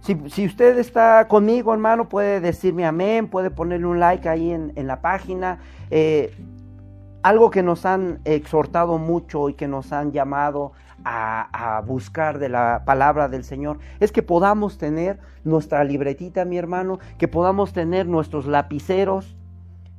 Si, 0.00 0.46
usted 0.46 0.78
está 0.78 1.26
conmigo, 1.28 1.72
hermano, 1.72 2.08
puede 2.08 2.40
decirme 2.40 2.86
amén, 2.86 3.28
puede 3.28 3.50
ponerle 3.50 3.86
un 3.86 4.00
like 4.00 4.28
ahí 4.28 4.52
en, 4.52 4.86
la 4.86 5.00
página. 5.00 5.58
Eh, 5.90 6.34
algo 7.22 7.50
que 7.50 7.62
nos 7.62 7.84
han 7.84 8.20
exhortado 8.24 8.96
mucho 8.96 9.48
y 9.48 9.54
que 9.54 9.68
nos 9.68 9.92
han 9.92 10.12
llamado 10.12 10.72
a, 11.04 11.76
a, 11.76 11.80
buscar 11.82 12.38
de 12.38 12.48
la 12.48 12.82
palabra 12.86 13.28
del 13.28 13.44
Señor 13.44 13.78
es 14.00 14.12
que 14.12 14.22
podamos 14.22 14.78
tener 14.78 15.18
nuestra 15.44 15.84
libretita, 15.84 16.44
mi 16.44 16.56
hermano, 16.56 17.00
que 17.18 17.28
podamos 17.28 17.72
tener 17.72 18.06
nuestros 18.06 18.46
lapiceros, 18.46 19.36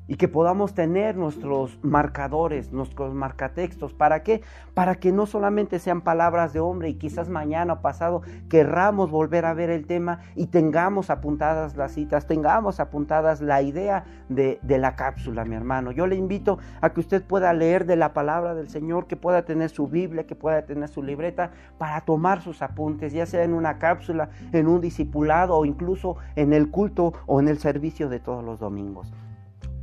y 0.09 0.15
que 0.15 0.27
podamos 0.27 0.73
tener 0.73 1.15
nuestros 1.15 1.77
marcadores, 1.83 2.73
nuestros 2.73 3.13
marcatextos. 3.13 3.93
¿Para 3.93 4.23
qué? 4.23 4.41
Para 4.73 4.95
que 4.95 5.11
no 5.11 5.27
solamente 5.27 5.77
sean 5.77 6.01
palabras 6.01 6.51
de 6.51 6.59
hombre 6.59 6.89
y 6.89 6.95
quizás 6.95 7.29
mañana 7.29 7.73
o 7.73 7.81
pasado 7.81 8.23
querramos 8.49 9.11
volver 9.11 9.45
a 9.45 9.53
ver 9.53 9.69
el 9.69 9.85
tema 9.85 10.21
y 10.35 10.47
tengamos 10.47 11.11
apuntadas 11.11 11.77
las 11.77 11.91
citas, 11.91 12.25
tengamos 12.25 12.79
apuntadas 12.79 13.39
la 13.39 13.61
idea 13.61 14.03
de, 14.29 14.59
de 14.63 14.79
la 14.79 14.95
cápsula, 14.95 15.45
mi 15.45 15.55
hermano. 15.55 15.91
Yo 15.91 16.07
le 16.07 16.15
invito 16.15 16.57
a 16.81 16.89
que 16.89 17.01
usted 17.01 17.23
pueda 17.23 17.53
leer 17.53 17.85
de 17.85 17.95
la 17.95 18.11
palabra 18.11 18.55
del 18.55 18.67
Señor, 18.67 19.05
que 19.05 19.15
pueda 19.15 19.43
tener 19.43 19.69
su 19.69 19.87
Biblia, 19.87 20.25
que 20.25 20.35
pueda 20.35 20.63
tener 20.63 20.89
su 20.89 21.03
libreta 21.03 21.51
para 21.77 22.01
tomar 22.01 22.41
sus 22.41 22.63
apuntes, 22.63 23.13
ya 23.13 23.27
sea 23.27 23.43
en 23.43 23.53
una 23.53 23.77
cápsula, 23.77 24.31
en 24.53 24.67
un 24.67 24.81
discipulado 24.81 25.55
o 25.55 25.65
incluso 25.65 26.17
en 26.35 26.51
el 26.51 26.71
culto 26.71 27.13
o 27.27 27.39
en 27.39 27.47
el 27.47 27.59
servicio 27.59 28.09
de 28.09 28.19
todos 28.19 28.43
los 28.43 28.57
domingos 28.57 29.13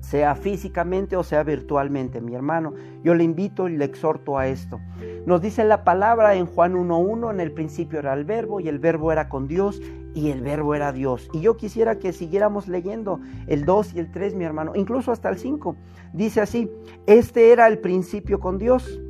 sea 0.09 0.37
físicamente 0.37 1.17
o 1.17 1.25
sea 1.25 1.43
virtualmente, 1.43 2.21
mi 2.21 2.35
hermano. 2.35 2.75
Yo 3.03 3.15
le 3.15 3.25
invito 3.25 3.69
y 3.69 3.77
le 3.77 3.85
exhorto 3.85 4.39
a 4.39 4.47
esto. 4.47 4.81
Nos 5.27 5.43
dice 5.43 5.65
la 5.65 5.83
palabra 5.83 6.37
en 6.37 6.47
Juan 6.47 6.75
1.1, 6.75 7.33
en 7.33 7.41
el 7.41 7.51
principio 7.51 7.99
era 7.99 8.15
el 8.15 8.25
verbo 8.25 8.61
y 8.61 8.69
el 8.69 8.79
verbo 8.79 9.11
era 9.11 9.29
con 9.29 9.49
Dios 9.49 9.83
y 10.15 10.31
el 10.31 10.43
verbo 10.43 10.77
era 10.77 10.93
Dios. 10.93 11.29
Y 11.33 11.41
yo 11.41 11.57
quisiera 11.57 11.99
que 11.99 12.13
siguiéramos 12.13 12.69
leyendo 12.69 13.21
el 13.49 13.65
2 13.65 13.95
y 13.95 13.99
el 13.99 14.13
3, 14.13 14.37
mi 14.37 14.45
hermano, 14.45 14.73
incluso 14.77 15.11
hasta 15.11 15.29
el 15.29 15.39
5. 15.39 15.77
Dice 16.13 16.41
así, 16.41 16.71
este 17.07 17.51
era 17.51 17.67
el 17.67 17.79
principio 17.79 18.39
con 18.39 18.59
Dios. 18.59 19.01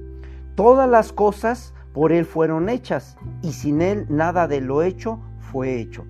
Todas 0.54 0.88
las 0.88 1.12
cosas 1.12 1.74
por 1.92 2.10
Él 2.10 2.24
fueron 2.24 2.70
hechas 2.70 3.18
y 3.42 3.52
sin 3.52 3.82
Él 3.82 4.06
nada 4.08 4.48
de 4.48 4.62
lo 4.62 4.82
hecho 4.82 5.20
fue 5.38 5.78
hecho. 5.78 6.06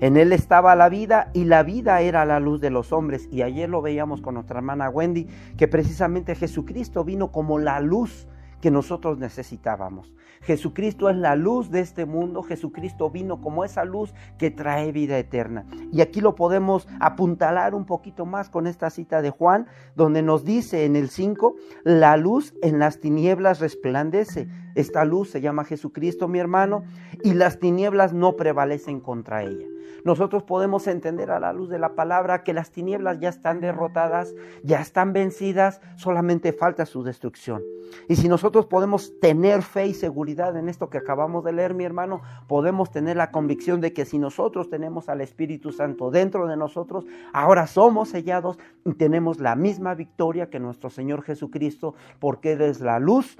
En 0.00 0.16
él 0.16 0.32
estaba 0.32 0.76
la 0.76 0.88
vida 0.88 1.30
y 1.34 1.44
la 1.44 1.64
vida 1.64 2.00
era 2.00 2.24
la 2.24 2.38
luz 2.38 2.60
de 2.60 2.70
los 2.70 2.92
hombres. 2.92 3.28
Y 3.32 3.42
ayer 3.42 3.68
lo 3.68 3.82
veíamos 3.82 4.20
con 4.20 4.34
nuestra 4.34 4.58
hermana 4.58 4.88
Wendy, 4.90 5.26
que 5.56 5.66
precisamente 5.66 6.36
Jesucristo 6.36 7.02
vino 7.04 7.32
como 7.32 7.58
la 7.58 7.80
luz 7.80 8.28
que 8.60 8.70
nosotros 8.70 9.18
necesitábamos. 9.18 10.14
Jesucristo 10.40 11.10
es 11.10 11.16
la 11.16 11.34
luz 11.34 11.70
de 11.70 11.80
este 11.80 12.06
mundo, 12.06 12.42
Jesucristo 12.42 13.10
vino 13.10 13.40
como 13.40 13.64
esa 13.64 13.84
luz 13.84 14.14
que 14.38 14.50
trae 14.50 14.92
vida 14.92 15.18
eterna. 15.18 15.66
Y 15.92 16.00
aquí 16.00 16.20
lo 16.20 16.36
podemos 16.36 16.86
apuntalar 17.00 17.74
un 17.74 17.84
poquito 17.84 18.24
más 18.24 18.50
con 18.50 18.66
esta 18.66 18.90
cita 18.90 19.20
de 19.20 19.30
Juan, 19.30 19.66
donde 19.96 20.22
nos 20.22 20.44
dice 20.44 20.84
en 20.84 20.94
el 20.94 21.08
5, 21.08 21.56
la 21.82 22.16
luz 22.16 22.54
en 22.62 22.78
las 22.78 23.00
tinieblas 23.00 23.60
resplandece. 23.60 24.48
Esta 24.76 25.04
luz 25.04 25.30
se 25.30 25.40
llama 25.40 25.64
Jesucristo, 25.64 26.28
mi 26.28 26.38
hermano, 26.38 26.84
y 27.24 27.34
las 27.34 27.58
tinieblas 27.58 28.12
no 28.12 28.36
prevalecen 28.36 29.00
contra 29.00 29.42
ella. 29.42 29.66
Nosotros 30.04 30.42
podemos 30.42 30.86
entender 30.86 31.30
a 31.30 31.40
la 31.40 31.52
luz 31.52 31.68
de 31.68 31.78
la 31.78 31.94
palabra 31.94 32.42
que 32.42 32.52
las 32.52 32.70
tinieblas 32.70 33.20
ya 33.20 33.28
están 33.28 33.60
derrotadas, 33.60 34.34
ya 34.62 34.80
están 34.80 35.12
vencidas, 35.12 35.80
solamente 35.96 36.52
falta 36.52 36.86
su 36.86 37.02
destrucción. 37.02 37.62
Y 38.08 38.16
si 38.16 38.28
nosotros 38.28 38.66
podemos 38.66 39.18
tener 39.20 39.62
fe 39.62 39.86
y 39.86 39.94
seguridad 39.94 40.56
en 40.56 40.68
esto 40.68 40.90
que 40.90 40.98
acabamos 40.98 41.44
de 41.44 41.52
leer, 41.52 41.74
mi 41.74 41.84
hermano, 41.84 42.22
podemos 42.46 42.90
tener 42.90 43.16
la 43.16 43.30
convicción 43.30 43.80
de 43.80 43.92
que 43.92 44.04
si 44.04 44.18
nosotros 44.18 44.68
tenemos 44.68 45.08
al 45.08 45.20
Espíritu 45.20 45.72
Santo 45.72 46.10
dentro 46.10 46.46
de 46.46 46.56
nosotros, 46.56 47.06
ahora 47.32 47.66
somos 47.66 48.10
sellados 48.10 48.58
y 48.84 48.94
tenemos 48.94 49.40
la 49.40 49.56
misma 49.56 49.94
victoria 49.94 50.50
que 50.50 50.60
nuestro 50.60 50.90
Señor 50.90 51.22
Jesucristo, 51.22 51.94
porque 52.18 52.52
Él 52.52 52.62
es 52.62 52.80
la 52.80 52.98
luz 52.98 53.38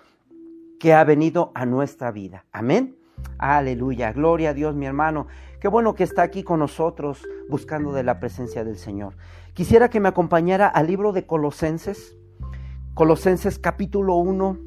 que 0.79 0.95
ha 0.95 1.05
venido 1.05 1.51
a 1.55 1.67
nuestra 1.67 2.11
vida. 2.11 2.45
Amén. 2.53 2.98
Aleluya. 3.39 4.13
Gloria 4.13 4.51
a 4.51 4.55
Dios, 4.55 4.75
mi 4.75 4.87
hermano. 4.87 5.27
Qué 5.61 5.69
bueno 5.69 5.95
que 5.95 6.05
está 6.05 6.23
aquí 6.23 6.43
con 6.43 6.61
nosotros 6.61 7.23
buscando 7.49 7.93
de 7.93 8.03
la 8.03 8.21
presencia 8.21 8.65
del 8.65 8.77
Señor. 8.77 9.15
Quisiera 9.55 9.89
que 9.91 10.01
me 10.01 10.09
acompañara 10.09 10.69
al 10.69 10.87
libro 10.87 11.13
de 11.13 11.27
Colosenses, 11.27 12.17
Colosenses 12.95 13.59
capítulo 13.59 14.17
1, 14.17 14.59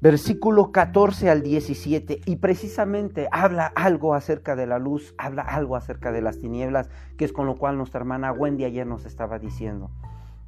versículo 0.00 0.72
14 0.72 1.30
al 1.30 1.42
17, 1.42 2.20
y 2.24 2.36
precisamente 2.36 3.28
habla 3.32 3.72
algo 3.74 4.14
acerca 4.14 4.56
de 4.56 4.66
la 4.66 4.78
luz, 4.78 5.14
habla 5.18 5.42
algo 5.42 5.76
acerca 5.76 6.12
de 6.12 6.22
las 6.22 6.38
tinieblas, 6.38 6.90
que 7.16 7.24
es 7.24 7.32
con 7.32 7.46
lo 7.46 7.56
cual 7.56 7.78
nuestra 7.78 8.00
hermana 8.00 8.32
Wendy 8.32 8.64
ayer 8.64 8.86
nos 8.86 9.06
estaba 9.06 9.38
diciendo 9.38 9.90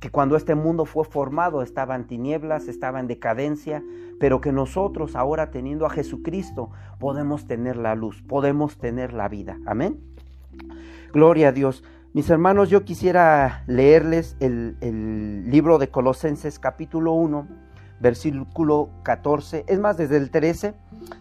que 0.01 0.11
cuando 0.11 0.37
este 0.37 0.55
mundo 0.55 0.85
fue 0.85 1.05
formado 1.05 1.63
estaba 1.63 1.97
en 1.97 2.07
tinieblas, 2.07 2.69
estaba 2.69 3.01
en 3.01 3.09
decadencia, 3.09 3.83
pero 4.21 4.41
que 4.41 4.53
nosotros 4.53 5.17
ahora 5.17 5.51
teniendo 5.51 5.87
a 5.87 5.91
Jesucristo 5.91 6.71
podemos 6.99 7.47
tener 7.47 7.77
la 7.77 7.95
luz, 7.95 8.23
podemos 8.23 8.79
tener 8.79 9.13
la 9.13 9.29
vida. 9.29 9.59
Amén. 9.67 9.99
Gloria 11.13 11.49
a 11.49 11.53
Dios. 11.53 11.83
Mis 12.13 12.31
hermanos, 12.31 12.71
yo 12.71 12.85
quisiera 12.85 13.65
leerles 13.67 14.37
el, 14.41 14.77
libro 15.51 15.79
de 15.79 15.89
Colosenses 15.89 16.59
capítulo 16.59 17.13
1, 17.13 17.47
versículo 18.01 18.91
14, 19.03 19.65
es 19.67 19.79
más, 19.79 19.97
desde 19.97 20.17
el 20.17 20.31
13, 20.31 20.75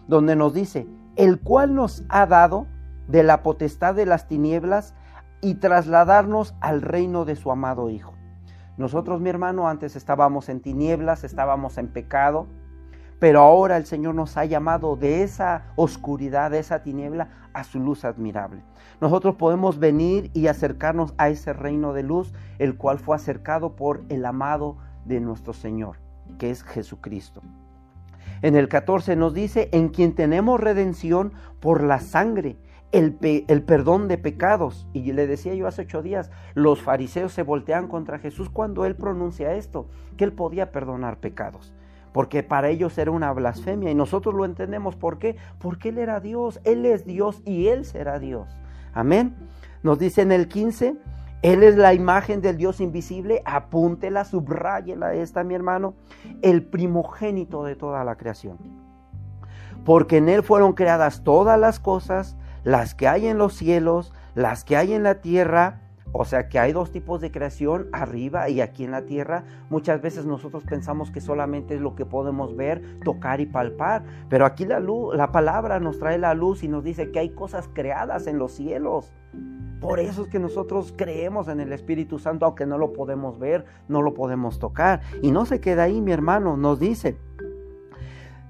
donde 0.06 0.36
nos 0.36 0.54
dice, 0.54 0.86
el 1.16 1.40
cual 1.40 1.74
nos 1.74 2.04
ha 2.08 2.26
dado 2.26 2.66
de 3.08 3.22
la 3.22 3.42
potestad 3.42 3.94
de 3.94 4.06
las 4.06 4.28
tinieblas 4.28 4.94
y 5.40 5.54
trasladarnos 5.54 6.54
al 6.60 6.82
reino 6.82 7.24
de 7.24 7.36
su 7.36 7.50
amado 7.50 7.90
Hijo 7.90 8.17
nosotros, 8.78 9.20
mi 9.20 9.28
hermano, 9.28 9.68
antes 9.68 9.96
estábamos 9.96 10.48
en 10.48 10.60
tinieblas, 10.60 11.24
estábamos 11.24 11.78
en 11.78 11.88
pecado, 11.88 12.46
pero 13.18 13.40
ahora 13.40 13.76
el 13.76 13.86
Señor 13.86 14.14
nos 14.14 14.36
ha 14.36 14.44
llamado 14.44 14.94
de 14.94 15.24
esa 15.24 15.64
oscuridad, 15.74 16.52
de 16.52 16.60
esa 16.60 16.84
tiniebla, 16.84 17.28
a 17.52 17.64
su 17.64 17.80
luz 17.80 18.04
admirable. 18.04 18.62
Nosotros 19.00 19.34
podemos 19.34 19.80
venir 19.80 20.30
y 20.32 20.46
acercarnos 20.46 21.12
a 21.18 21.28
ese 21.28 21.52
reino 21.52 21.92
de 21.92 22.04
luz, 22.04 22.32
el 22.60 22.76
cual 22.76 23.00
fue 23.00 23.16
acercado 23.16 23.74
por 23.74 24.04
el 24.08 24.24
amado 24.24 24.76
de 25.04 25.20
nuestro 25.20 25.52
Señor, 25.52 25.96
que 26.38 26.50
es 26.50 26.62
Jesucristo. 26.62 27.42
En 28.42 28.54
el 28.54 28.68
14 28.68 29.16
nos 29.16 29.34
dice, 29.34 29.68
en 29.72 29.88
quien 29.88 30.14
tenemos 30.14 30.60
redención 30.60 31.32
por 31.58 31.82
la 31.82 31.98
sangre, 31.98 32.56
el, 32.92 33.18
el, 33.48 33.62
perdón 33.62 34.08
de 34.08 34.18
pecados. 34.18 34.88
Y 34.92 35.12
le 35.12 35.26
decía 35.26 35.54
yo 35.54 35.66
hace 35.66 35.82
ocho 35.82 36.02
días, 36.02 36.30
los 36.54 36.82
fariseos 36.82 37.32
se 37.32 37.42
voltean 37.42 37.88
contra 37.88 38.18
Jesús 38.18 38.50
cuando 38.50 38.84
él 38.84 38.96
pronuncia 38.96 39.54
esto, 39.54 39.88
que 40.16 40.24
él 40.24 40.32
podía 40.32 40.72
perdonar 40.72 41.18
pecados. 41.18 41.72
Porque 42.12 42.42
para 42.42 42.68
ellos 42.68 42.96
era 42.98 43.10
una 43.10 43.32
blasfemia 43.32 43.90
y 43.90 43.94
nosotros 43.94 44.34
lo 44.34 44.44
entendemos. 44.44 44.96
¿Por 44.96 45.18
qué? 45.18 45.36
Porque 45.58 45.90
Él 45.90 45.98
era 45.98 46.20
Dios, 46.20 46.60
Él 46.64 46.86
es 46.86 47.04
Dios 47.04 47.42
y 47.44 47.68
Él 47.68 47.84
será 47.84 48.18
Dios. 48.18 48.48
Amén. 48.92 49.36
Nos 49.82 49.98
dice 49.98 50.22
en 50.22 50.32
el 50.32 50.48
15, 50.48 50.96
Él 51.42 51.62
es 51.62 51.76
la 51.76 51.94
imagen 51.94 52.40
del 52.40 52.56
Dios 52.56 52.80
invisible, 52.80 53.42
apúntela, 53.44 54.24
subráyela 54.24 55.14
esta 55.14 55.44
mi 55.44 55.54
hermano, 55.54 55.94
el 56.42 56.64
primogénito 56.64 57.62
de 57.62 57.76
toda 57.76 58.02
la 58.04 58.16
creación. 58.16 58.58
Porque 59.84 60.16
en 60.16 60.28
Él 60.28 60.42
fueron 60.42 60.72
creadas 60.72 61.22
todas 61.22 61.58
las 61.58 61.78
cosas, 61.78 62.36
las 62.64 62.94
que 62.94 63.08
hay 63.08 63.26
en 63.26 63.38
los 63.38 63.54
cielos, 63.54 64.12
las 64.34 64.64
que 64.64 64.76
hay 64.76 64.92
en 64.92 65.02
la 65.02 65.20
tierra, 65.20 65.80
o 66.12 66.24
sea 66.24 66.48
que 66.48 66.58
hay 66.58 66.72
dos 66.72 66.90
tipos 66.90 67.20
de 67.20 67.30
creación, 67.30 67.88
arriba 67.92 68.48
y 68.48 68.60
aquí 68.60 68.84
en 68.84 68.92
la 68.92 69.02
tierra. 69.02 69.44
Muchas 69.68 70.00
veces 70.00 70.24
nosotros 70.24 70.64
pensamos 70.64 71.10
que 71.10 71.20
solamente 71.20 71.74
es 71.74 71.80
lo 71.80 71.94
que 71.94 72.06
podemos 72.06 72.56
ver, 72.56 72.82
tocar 73.04 73.40
y 73.40 73.46
palpar, 73.46 74.02
pero 74.28 74.46
aquí 74.46 74.64
la 74.64 74.80
luz, 74.80 75.14
la 75.16 75.32
palabra 75.32 75.80
nos 75.80 75.98
trae 75.98 76.18
la 76.18 76.34
luz 76.34 76.62
y 76.62 76.68
nos 76.68 76.82
dice 76.82 77.10
que 77.10 77.18
hay 77.18 77.30
cosas 77.30 77.68
creadas 77.72 78.26
en 78.26 78.38
los 78.38 78.52
cielos. 78.52 79.12
Por 79.80 80.00
eso 80.00 80.22
es 80.22 80.28
que 80.28 80.40
nosotros 80.40 80.92
creemos 80.96 81.46
en 81.46 81.60
el 81.60 81.72
Espíritu 81.72 82.18
Santo, 82.18 82.46
aunque 82.46 82.66
no 82.66 82.78
lo 82.78 82.92
podemos 82.92 83.38
ver, 83.38 83.64
no 83.86 84.02
lo 84.02 84.12
podemos 84.12 84.58
tocar. 84.58 85.02
Y 85.22 85.30
no 85.30 85.46
se 85.46 85.60
queda 85.60 85.84
ahí, 85.84 86.00
mi 86.00 86.10
hermano, 86.10 86.56
nos 86.56 86.80
dice, 86.80 87.16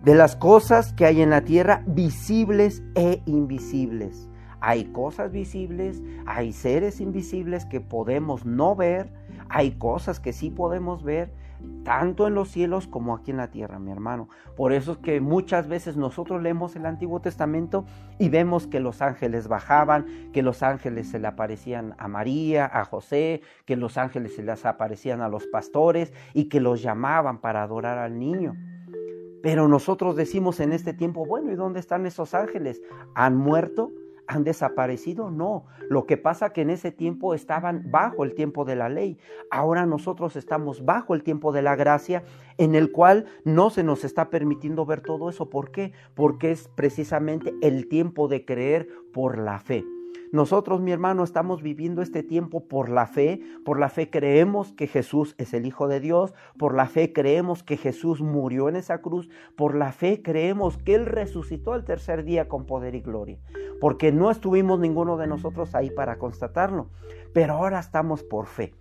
de 0.03 0.15
las 0.15 0.37
cosas 0.37 0.93
que 0.93 1.07
hay 1.07 1.23
en 1.23 1.31
la 1.31 1.43
tierra, 1.43 1.83
visibles 1.87 2.83
e 2.95 3.23
invisibles 3.27 4.29
hay 4.61 4.87
cosas 4.87 5.31
visibles, 5.31 6.03
hay 6.27 6.53
seres 6.53 7.01
invisibles 7.01 7.65
que 7.65 7.81
podemos 7.81 8.45
no 8.45 8.75
ver, 8.75 9.13
hay 9.49 9.73
cosas 9.73 10.21
que 10.21 10.33
sí 10.33 10.51
podemos 10.51 11.05
ver, 11.05 11.33
tanto 11.85 12.27
en 12.27 12.35
los 12.35 12.51
cielos 12.51 12.87
como 12.87 13.15
aquí 13.15 13.31
en 13.31 13.37
la 13.39 13.51
tierra, 13.51 13.79
mi 13.79 13.91
hermano. 13.91 14.29
Por 14.57 14.73
eso 14.73 14.93
es 14.93 14.99
que 14.99 15.21
muchas 15.21 15.69
veces 15.69 15.97
nosotros 15.97 16.43
leemos 16.43 16.77
el 16.77 16.87
Antiguo 16.87 17.21
Testamento 17.21 17.85
y 18.19 18.29
vemos 18.29 18.67
que 18.67 18.81
los 18.81 19.01
ángeles 19.01 19.49
bajaban, 19.49 20.31
que 20.33 20.43
los 20.43 20.63
ángeles 20.63 21.09
se 21.09 21.19
le 21.19 21.29
aparecían 21.29 21.95
a 21.99 22.09
María, 22.09 22.67
a 22.73 22.85
José, 22.85 23.43
que 23.65 23.77
los 23.77 23.97
ángeles 23.97 24.37
se 24.37 24.43
les 24.43 24.67
aparecían 24.67 25.21
a 25.21 25.29
los 25.29 25.47
pastores 25.47 26.13
y 26.35 26.49
que 26.49 26.61
los 26.61 26.83
llamaban 26.83 27.39
para 27.41 27.63
adorar 27.63 27.99
al 27.99 28.19
niño. 28.19 28.55
Pero 29.43 29.69
nosotros 29.69 30.17
decimos 30.17 30.61
en 30.61 30.73
este 30.73 30.93
tiempo, 30.93 31.25
bueno, 31.25 31.53
¿y 31.53 31.57
dónde 31.57 31.81
están 31.81 32.07
esos 32.07 32.35
ángeles? 32.35 32.83
¿Han 33.15 33.37
muerto? 33.37 33.93
han 34.29 34.45
desaparecido, 34.45 35.31
no. 35.31 35.65
Lo 35.89 36.07
que 36.07 36.17
pasa 36.17 36.53
que 36.53 36.61
en 36.61 36.71
ese 36.71 36.93
tiempo 36.93 37.35
estaban 37.35 37.91
bajo 37.91 38.25
el 38.25 38.35
tiempo 38.35 38.65
de 38.65 38.77
la 38.77 38.89
ley. 38.89 39.19
Ahora 39.51 39.87
nosotros 39.87 40.37
estamos 40.37 40.85
bajo 40.85 41.15
el 41.15 41.23
tiempo 41.23 41.51
de 41.51 41.63
la 41.63 41.75
gracia 41.75 42.23
en 42.59 42.75
el 42.75 42.93
cual 42.93 43.25
no 43.45 43.71
se 43.71 43.83
nos 43.83 44.05
está 44.05 44.29
permitiendo 44.29 44.85
ver 44.85 45.01
todo 45.01 45.31
eso. 45.31 45.49
¿Por 45.49 45.73
qué? 45.73 45.93
Porque 46.15 46.51
es 46.51 46.69
precisamente 46.69 47.55
el 47.63 47.89
tiempo 47.89 48.29
de 48.29 48.45
creer 48.45 48.89
por 49.13 49.39
la 49.39 49.59
fe. 49.59 49.85
Nosotros, 50.31 50.81
mi 50.83 50.93
hermano, 50.93 51.25
estamos 51.25 51.63
viviendo 51.63 52.03
este 52.03 52.23
tiempo 52.23 52.69
por 52.69 52.91
la 52.91 53.07
fe. 53.07 53.41
Por 53.65 53.79
la 53.79 53.89
fe 53.89 54.11
creemos 54.11 54.73
que 54.73 54.87
Jesús 54.87 55.35
es 55.39 55.55
el 55.55 55.65
Hijo 55.65 55.89
de 55.89 56.01
Dios. 56.01 56.35
Por 56.59 56.75
la 56.75 56.87
fe 56.87 57.13
creemos 57.15 57.63
que 57.63 57.79
Jesús 57.79 58.21
murió 58.21 58.69
en 58.69 58.77
esa 58.77 59.01
cruz. 59.01 59.31
Por 59.57 59.75
la 59.75 59.91
fe 59.93 60.21
creemos 60.23 60.77
que 60.77 60.95
Él 60.95 61.07
resucitó 61.07 61.75
el 61.75 61.85
tercer 61.85 62.25
día 62.25 62.47
con 62.47 62.67
poder 62.67 62.95
y 62.95 63.01
gloria. 63.01 63.39
Porque 63.81 64.13
no 64.13 64.31
estuvimos 64.31 64.79
ninguno 64.81 65.17
de 65.17 65.27
nosotros 65.27 65.75
ahí 65.75 65.91
para 65.91 66.19
constatarlo. 66.19 66.91
Pero 67.33 67.55
ahora 67.55 67.81
estamos 67.81 68.23
por 68.23 68.47
fe. 68.47 68.75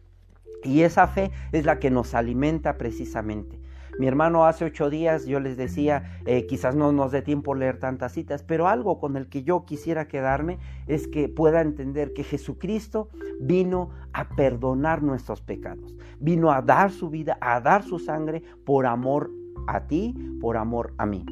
Y 0.63 0.81
esa 0.81 1.07
fe 1.07 1.31
es 1.53 1.65
la 1.65 1.79
que 1.79 1.91
nos 1.91 2.13
alimenta 2.13 2.77
precisamente. 2.77 3.59
Mi 3.99 4.07
hermano 4.07 4.45
hace 4.45 4.65
ocho 4.65 4.89
días 4.89 5.25
yo 5.25 5.39
les 5.39 5.57
decía, 5.57 6.19
eh, 6.25 6.45
quizás 6.45 6.75
no 6.75 6.91
nos 6.91 7.11
dé 7.11 7.21
tiempo 7.23 7.55
leer 7.55 7.79
tantas 7.79 8.11
citas, 8.11 8.43
pero 8.43 8.67
algo 8.67 8.99
con 8.99 9.17
el 9.17 9.27
que 9.27 9.43
yo 9.43 9.65
quisiera 9.65 10.07
quedarme 10.07 10.60
es 10.86 11.07
que 11.07 11.29
pueda 11.29 11.62
entender 11.62 12.13
que 12.13 12.23
Jesucristo 12.23 13.10
vino 13.39 13.89
a 14.13 14.29
perdonar 14.29 15.01
nuestros 15.01 15.41
pecados, 15.41 15.95
vino 16.19 16.51
a 16.51 16.62
dar 16.62 16.91
su 16.91 17.10
vida, 17.10 17.38
a 17.41 17.60
dar 17.60 17.83
su 17.83 17.97
sangre 17.97 18.43
por 18.65 18.86
amor 18.86 19.31
a 19.67 19.88
ti, 19.88 20.13
por 20.39 20.57
amor 20.57 20.93
a 20.97 21.05
mí. 21.05 21.25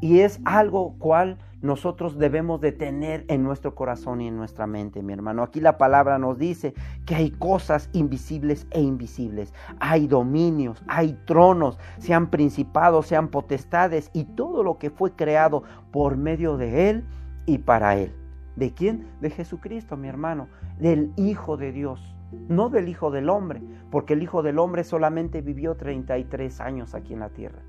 Y 0.00 0.20
es 0.20 0.40
algo 0.46 0.96
cual 0.98 1.36
nosotros 1.62 2.18
debemos 2.18 2.60
de 2.60 2.72
tener 2.72 3.24
en 3.28 3.42
nuestro 3.42 3.74
corazón 3.74 4.20
y 4.20 4.28
en 4.28 4.36
nuestra 4.36 4.66
mente, 4.66 5.02
mi 5.02 5.12
hermano. 5.12 5.42
Aquí 5.42 5.60
la 5.60 5.76
palabra 5.76 6.18
nos 6.18 6.38
dice 6.38 6.74
que 7.04 7.14
hay 7.14 7.30
cosas 7.30 7.90
invisibles 7.92 8.66
e 8.70 8.80
invisibles. 8.80 9.52
Hay 9.78 10.06
dominios, 10.06 10.82
hay 10.88 11.18
tronos, 11.26 11.78
sean 11.98 12.30
principados, 12.30 13.06
sean 13.06 13.28
potestades 13.28 14.10
y 14.14 14.24
todo 14.24 14.62
lo 14.62 14.78
que 14.78 14.90
fue 14.90 15.12
creado 15.12 15.62
por 15.92 16.16
medio 16.16 16.56
de 16.56 16.90
Él 16.90 17.04
y 17.44 17.58
para 17.58 17.96
Él. 17.96 18.14
¿De 18.56 18.72
quién? 18.72 19.06
De 19.20 19.30
Jesucristo, 19.30 19.96
mi 19.96 20.08
hermano, 20.08 20.48
del 20.78 21.12
Hijo 21.16 21.56
de 21.56 21.72
Dios. 21.72 22.16
No 22.48 22.68
del 22.68 22.88
Hijo 22.88 23.10
del 23.10 23.28
Hombre, 23.28 23.60
porque 23.90 24.14
el 24.14 24.22
Hijo 24.22 24.42
del 24.42 24.58
Hombre 24.58 24.84
solamente 24.84 25.42
vivió 25.42 25.76
33 25.76 26.60
años 26.60 26.94
aquí 26.94 27.12
en 27.12 27.20
la 27.20 27.30
tierra. 27.30 27.60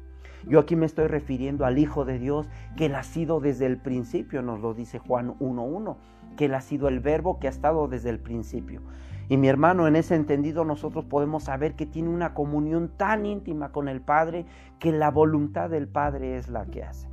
Yo 0.48 0.60
aquí 0.60 0.76
me 0.76 0.86
estoy 0.86 1.08
refiriendo 1.08 1.66
al 1.66 1.78
Hijo 1.78 2.06
de 2.06 2.20
Dios, 2.20 2.50
que 2.76 2.88
Él 2.88 2.96
ha 2.96 3.04
sido 3.04 3.40
desde 3.40 3.66
el 3.66 3.78
principio, 3.78 4.42
nos 4.42 4.60
lo 4.60 4.74
dice 4.74 5.00
Juan 5.00 5.38
1.1, 5.40 5.96
que 6.36 6.46
Él 6.46 6.56
ha 6.56 6.62
sido 6.62 6.88
el 6.88 7.00
verbo 7.00 7.40
que 7.40 7.48
ha 7.48 7.52
estado 7.52 7.88
desde 7.88 8.10
el 8.10 8.20
principio. 8.20 8.82
Y 9.30 9.38
mi 9.38 9.48
hermano, 9.48 9.88
en 9.88 9.96
ese 9.96 10.16
entendido 10.16 10.66
nosotros 10.66 11.06
podemos 11.06 11.44
saber 11.44 11.76
que 11.76 11.86
tiene 11.86 12.10
una 12.10 12.34
comunión 12.34 12.90
tan 12.98 13.26
íntima 13.26 13.72
con 13.72 13.88
el 13.88 14.02
Padre 14.02 14.46
que 14.80 14.92
la 14.92 15.10
voluntad 15.10 15.70
del 15.70 15.88
Padre 15.88 16.38
es 16.38 16.50
la 16.50 16.66
que 16.66 16.84
hace. 16.84 17.11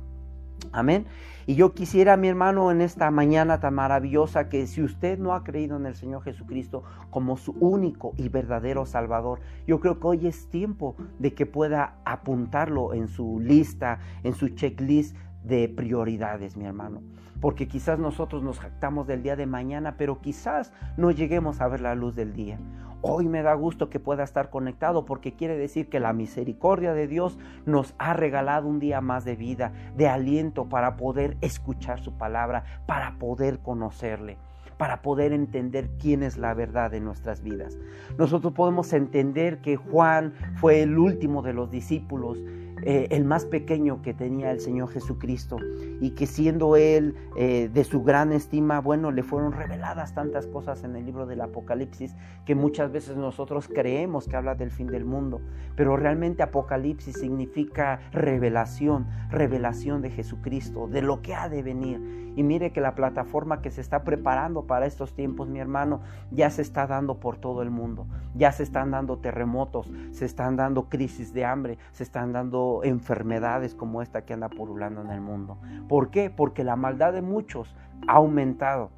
Amén. 0.71 1.05
Y 1.47 1.55
yo 1.55 1.73
quisiera, 1.73 2.15
mi 2.15 2.27
hermano, 2.27 2.69
en 2.69 2.79
esta 2.79 3.09
mañana 3.09 3.59
tan 3.59 3.73
maravillosa, 3.73 4.49
que 4.49 4.67
si 4.67 4.83
usted 4.83 5.17
no 5.17 5.33
ha 5.33 5.43
creído 5.43 5.77
en 5.77 5.87
el 5.87 5.95
Señor 5.95 6.21
Jesucristo 6.21 6.83
como 7.09 7.37
su 7.37 7.53
único 7.53 8.13
y 8.17 8.29
verdadero 8.29 8.85
Salvador, 8.85 9.39
yo 9.65 9.79
creo 9.79 9.99
que 9.99 10.07
hoy 10.07 10.27
es 10.27 10.47
tiempo 10.49 10.95
de 11.17 11.33
que 11.33 11.47
pueda 11.47 11.95
apuntarlo 12.05 12.93
en 12.93 13.07
su 13.07 13.39
lista, 13.39 13.99
en 14.23 14.35
su 14.35 14.49
checklist 14.49 15.15
de 15.43 15.69
prioridades, 15.69 16.57
mi 16.57 16.65
hermano. 16.65 17.01
Porque 17.41 17.67
quizás 17.67 17.99
nosotros 17.99 18.43
nos 18.43 18.59
jactamos 18.59 19.07
del 19.07 19.23
día 19.23 19.35
de 19.35 19.45
mañana, 19.45 19.95
pero 19.97 20.19
quizás 20.19 20.73
no 20.97 21.11
lleguemos 21.11 21.61
a 21.61 21.67
ver 21.67 21.81
la 21.81 21.95
luz 21.95 22.15
del 22.15 22.33
día. 22.33 22.59
Hoy 23.01 23.29
me 23.29 23.41
da 23.43 23.53
gusto 23.53 23.89
que 23.89 24.01
pueda 24.01 24.23
estar 24.23 24.49
conectado 24.49 25.05
porque 25.05 25.33
quiere 25.33 25.57
decir 25.57 25.87
que 25.87 26.01
la 26.01 26.11
misericordia 26.11 26.93
de 26.93 27.07
Dios 27.07 27.39
nos 27.65 27.95
ha 27.97 28.13
regalado 28.13 28.67
un 28.67 28.79
día 28.79 28.99
más 28.99 29.23
de 29.23 29.37
vida, 29.37 29.71
de 29.95 30.09
aliento 30.09 30.67
para 30.67 30.97
poder 30.97 31.37
escuchar 31.39 32.01
su 32.01 32.17
palabra, 32.17 32.65
para 32.85 33.17
poder 33.17 33.59
conocerle 33.59 34.37
para 34.79 35.01
poder 35.01 35.33
entender 35.33 35.89
quién 35.99 36.23
es 36.23 36.37
la 36.37 36.53
verdad 36.53 36.89
de 36.89 37.01
nuestras 37.01 37.43
vidas. 37.43 37.77
Nosotros 38.17 38.53
podemos 38.53 38.93
entender 38.93 39.59
que 39.59 39.75
Juan 39.75 40.33
fue 40.55 40.81
el 40.81 40.97
último 40.97 41.41
de 41.41 41.51
los 41.51 41.69
discípulos 41.69 42.41
eh, 42.83 43.07
el 43.11 43.25
más 43.25 43.45
pequeño 43.45 44.01
que 44.01 44.13
tenía 44.13 44.51
el 44.51 44.59
Señor 44.59 44.89
Jesucristo 44.89 45.57
y 45.99 46.11
que 46.11 46.27
siendo 46.27 46.75
él 46.75 47.15
eh, 47.37 47.69
de 47.73 47.83
su 47.83 48.03
gran 48.03 48.31
estima, 48.31 48.79
bueno, 48.79 49.11
le 49.11 49.23
fueron 49.23 49.51
reveladas 49.51 50.13
tantas 50.13 50.47
cosas 50.47 50.83
en 50.83 50.95
el 50.95 51.05
libro 51.05 51.25
del 51.25 51.41
Apocalipsis 51.41 52.15
que 52.45 52.55
muchas 52.55 52.91
veces 52.91 53.17
nosotros 53.17 53.67
creemos 53.67 54.27
que 54.27 54.35
habla 54.35 54.55
del 54.55 54.71
fin 54.71 54.87
del 54.87 55.05
mundo, 55.05 55.41
pero 55.75 55.97
realmente 55.97 56.43
Apocalipsis 56.43 57.15
significa 57.19 57.99
revelación, 58.11 59.07
revelación 59.29 60.01
de 60.01 60.11
Jesucristo, 60.11 60.87
de 60.87 61.01
lo 61.01 61.21
que 61.21 61.35
ha 61.35 61.49
de 61.49 61.63
venir. 61.63 62.19
Y 62.35 62.43
mire 62.43 62.71
que 62.71 62.79
la 62.79 62.95
plataforma 62.95 63.61
que 63.61 63.71
se 63.71 63.81
está 63.81 64.03
preparando 64.03 64.65
para 64.65 64.85
estos 64.85 65.13
tiempos, 65.13 65.49
mi 65.49 65.59
hermano, 65.59 66.01
ya 66.31 66.49
se 66.49 66.61
está 66.61 66.87
dando 66.87 67.19
por 67.19 67.37
todo 67.37 67.61
el 67.61 67.69
mundo, 67.69 68.07
ya 68.33 68.51
se 68.51 68.63
están 68.63 68.91
dando 68.91 69.17
terremotos, 69.17 69.91
se 70.11 70.25
están 70.25 70.55
dando 70.55 70.87
crisis 70.89 71.33
de 71.33 71.43
hambre, 71.43 71.77
se 71.91 72.03
están 72.03 72.31
dando 72.31 72.68
enfermedades 72.83 73.75
como 73.75 74.01
esta 74.01 74.25
que 74.25 74.33
anda 74.33 74.49
pululando 74.49 75.01
en 75.01 75.09
el 75.09 75.21
mundo. 75.21 75.59
¿Por 75.87 76.09
qué? 76.09 76.29
Porque 76.29 76.63
la 76.63 76.75
maldad 76.75 77.13
de 77.13 77.21
muchos 77.21 77.75
ha 78.07 78.13
aumentado, 78.13 78.91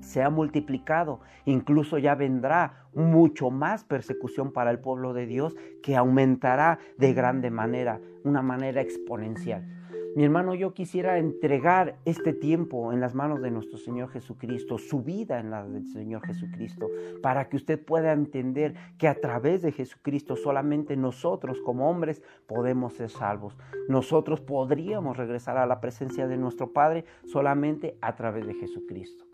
se 0.00 0.22
ha 0.22 0.30
multiplicado, 0.30 1.20
incluso 1.44 1.98
ya 1.98 2.14
vendrá 2.14 2.86
mucho 2.94 3.50
más 3.50 3.84
persecución 3.84 4.52
para 4.52 4.70
el 4.70 4.78
pueblo 4.78 5.12
de 5.12 5.26
Dios 5.26 5.54
que 5.82 5.96
aumentará 5.96 6.78
de 6.98 7.12
grande 7.14 7.50
manera, 7.50 8.00
una 8.24 8.42
manera 8.42 8.80
exponencial. 8.80 9.81
Mi 10.14 10.24
hermano, 10.24 10.54
yo 10.54 10.74
quisiera 10.74 11.16
entregar 11.16 11.96
este 12.04 12.34
tiempo 12.34 12.92
en 12.92 13.00
las 13.00 13.14
manos 13.14 13.40
de 13.40 13.50
nuestro 13.50 13.78
Señor 13.78 14.10
Jesucristo, 14.10 14.76
su 14.76 15.02
vida 15.02 15.40
en 15.40 15.50
la 15.50 15.66
del 15.66 15.86
Señor 15.86 16.26
Jesucristo, 16.26 16.90
para 17.22 17.48
que 17.48 17.56
usted 17.56 17.82
pueda 17.82 18.12
entender 18.12 18.74
que 18.98 19.08
a 19.08 19.18
través 19.18 19.62
de 19.62 19.72
Jesucristo 19.72 20.36
solamente 20.36 20.98
nosotros 20.98 21.62
como 21.62 21.88
hombres 21.88 22.22
podemos 22.46 22.92
ser 22.92 23.08
salvos. 23.08 23.56
Nosotros 23.88 24.42
podríamos 24.42 25.16
regresar 25.16 25.56
a 25.56 25.64
la 25.64 25.80
presencia 25.80 26.28
de 26.28 26.36
nuestro 26.36 26.74
Padre 26.74 27.06
solamente 27.24 27.96
a 28.02 28.14
través 28.14 28.46
de 28.46 28.52
Jesucristo. 28.52 29.24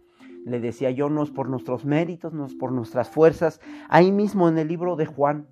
Le 0.44 0.60
decía 0.60 0.92
yo, 0.92 1.10
no 1.10 1.24
es 1.24 1.32
por 1.32 1.48
nuestros 1.48 1.84
méritos, 1.84 2.32
no 2.32 2.46
es 2.46 2.54
por 2.54 2.70
nuestras 2.70 3.10
fuerzas. 3.10 3.60
Ahí 3.88 4.12
mismo 4.12 4.48
en 4.48 4.58
el 4.58 4.68
libro 4.68 4.94
de 4.94 5.06
Juan, 5.06 5.48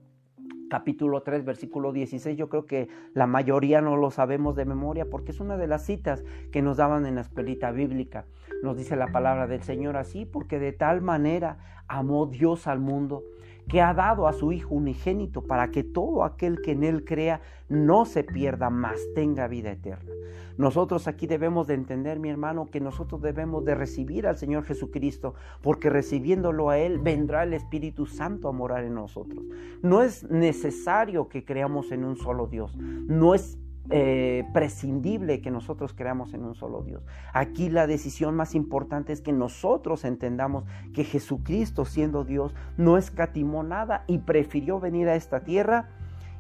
capítulo 0.69 1.23
3, 1.23 1.45
versículo 1.45 1.93
16. 1.93 2.37
Yo 2.37 2.49
creo 2.49 2.67
que 2.67 2.89
la 3.15 3.27
mayoría 3.27 3.81
no 3.81 3.97
lo 3.97 4.11
sabemos 4.11 4.57
de 4.57 4.65
memoria 4.65 5.07
porque 5.09 5.33
es 5.33 5.41
una 5.41 5.57
de 5.57 5.67
las 5.67 5.85
citas 5.85 6.25
que 6.53 6.63
nos 6.63 6.77
daban 6.77 7.07
en 7.07 7.17
la 7.17 7.23
escuelita 7.23 7.71
bíblica. 7.71 8.27
Nos 8.63 8.77
dice 8.77 8.97
la 8.97 9.09
palabra 9.09 9.47
del 9.47 9.63
Señor 9.63 9.97
así, 9.97 10.25
porque 10.25 10.59
de 10.59 10.73
tal 10.73 11.03
manera 11.03 11.59
amó 11.89 12.27
Dios 12.27 12.67
al 12.67 12.81
mundo 12.81 13.23
que 13.69 13.83
ha 13.83 13.95
dado 13.95 14.29
a 14.29 14.33
su 14.33 14.53
Hijo 14.53 14.75
unigénito 14.75 15.43
para 15.43 15.71
que 15.71 15.83
todo 15.83 16.25
aquel 16.25 16.61
que 16.63 16.73
en 16.73 16.85
Él 16.85 17.05
crea 17.05 17.41
no 17.69 18.05
se 18.05 18.25
pierda, 18.25 18.71
más 18.71 19.01
tenga 19.15 19.49
vida 19.49 19.73
eterna. 19.73 20.13
Nosotros 20.57 21.07
aquí 21.07 21.27
debemos 21.27 21.67
de 21.67 21.75
entender, 21.75 22.19
mi 22.19 22.31
hermano, 22.31 22.67
que 22.71 22.81
nosotros 22.81 23.21
debemos 23.21 23.65
de 23.65 23.75
recibir 23.75 24.27
al 24.27 24.39
Señor 24.39 24.65
Jesucristo, 24.65 25.35
porque 25.63 25.91
recibiéndolo 25.91 26.71
a 26.71 26.79
Él 26.79 26.99
vendrá 26.99 27.43
el 27.43 27.53
Espíritu 27.53 28.07
Santo 28.07 28.49
a 28.49 28.53
morar 28.53 28.85
en 28.85 28.95
nosotros. 28.95 29.45
No 29.83 30.03
es 30.03 30.25
necesario 30.31 31.29
que 31.29 31.45
creamos 31.45 31.93
en 31.93 32.05
un 32.05 32.17
solo 32.17 32.47
Dios, 32.47 32.77
no 32.77 33.35
es 33.35 33.59
eh, 33.91 34.45
prescindible 34.53 35.41
que 35.41 35.51
nosotros 35.51 35.93
creamos 35.95 36.35
en 36.35 36.45
un 36.45 36.55
solo 36.55 36.83
Dios. 36.83 37.05
Aquí 37.33 37.69
la 37.69 37.87
decisión 37.87 38.35
más 38.35 38.55
importante 38.55 39.13
es 39.13 39.21
que 39.21 39.33
nosotros 39.33 40.05
entendamos 40.05 40.65
que 40.95 41.05
Jesucristo, 41.05 41.85
siendo 41.85 42.25
Dios, 42.25 42.55
no 42.77 42.97
escatimó 42.97 43.63
nada 43.63 44.05
y 44.07 44.19
prefirió 44.19 44.81
venir 44.81 45.09
a 45.09 45.15
esta 45.15 45.41
tierra 45.41 45.89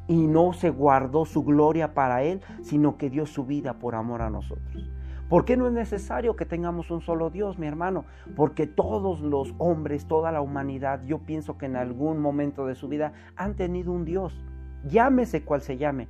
y 0.08 0.26
no 0.26 0.52
se 0.52 0.70
guardó 0.70 1.24
su 1.24 1.44
gloria 1.44 1.94
para 1.94 2.22
Él, 2.22 2.40
sino 2.62 2.96
que 2.96 3.10
dio 3.10 3.26
su 3.26 3.44
vida 3.44 3.74
por 3.78 3.94
amor 3.94 4.22
a 4.22 4.30
nosotros. 4.30 4.90
¿Por 5.28 5.44
qué 5.44 5.56
no 5.56 5.66
es 5.66 5.72
necesario 5.72 6.36
que 6.36 6.46
tengamos 6.46 6.92
un 6.92 7.00
solo 7.00 7.30
Dios, 7.30 7.58
mi 7.58 7.66
hermano? 7.66 8.04
Porque 8.36 8.68
todos 8.68 9.20
los 9.20 9.54
hombres, 9.58 10.06
toda 10.06 10.30
la 10.30 10.40
humanidad, 10.40 11.02
yo 11.04 11.18
pienso 11.18 11.58
que 11.58 11.66
en 11.66 11.74
algún 11.74 12.20
momento 12.20 12.64
de 12.64 12.76
su 12.76 12.86
vida 12.86 13.12
han 13.34 13.54
tenido 13.54 13.90
un 13.90 14.04
Dios. 14.04 14.40
Llámese 14.84 15.42
cual 15.42 15.62
se 15.62 15.78
llame, 15.78 16.06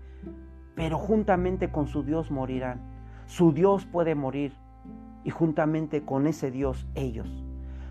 pero 0.77 0.99
juntamente 0.99 1.73
con 1.73 1.89
su 1.89 2.05
Dios 2.05 2.31
morirán. 2.31 2.81
Su 3.25 3.53
Dios 3.53 3.87
puede 3.87 4.15
morir 4.15 4.53
y 5.25 5.31
juntamente 5.31 6.05
con 6.05 6.29
ese 6.29 6.53
Dios 6.53 6.87
ellos. 6.95 7.43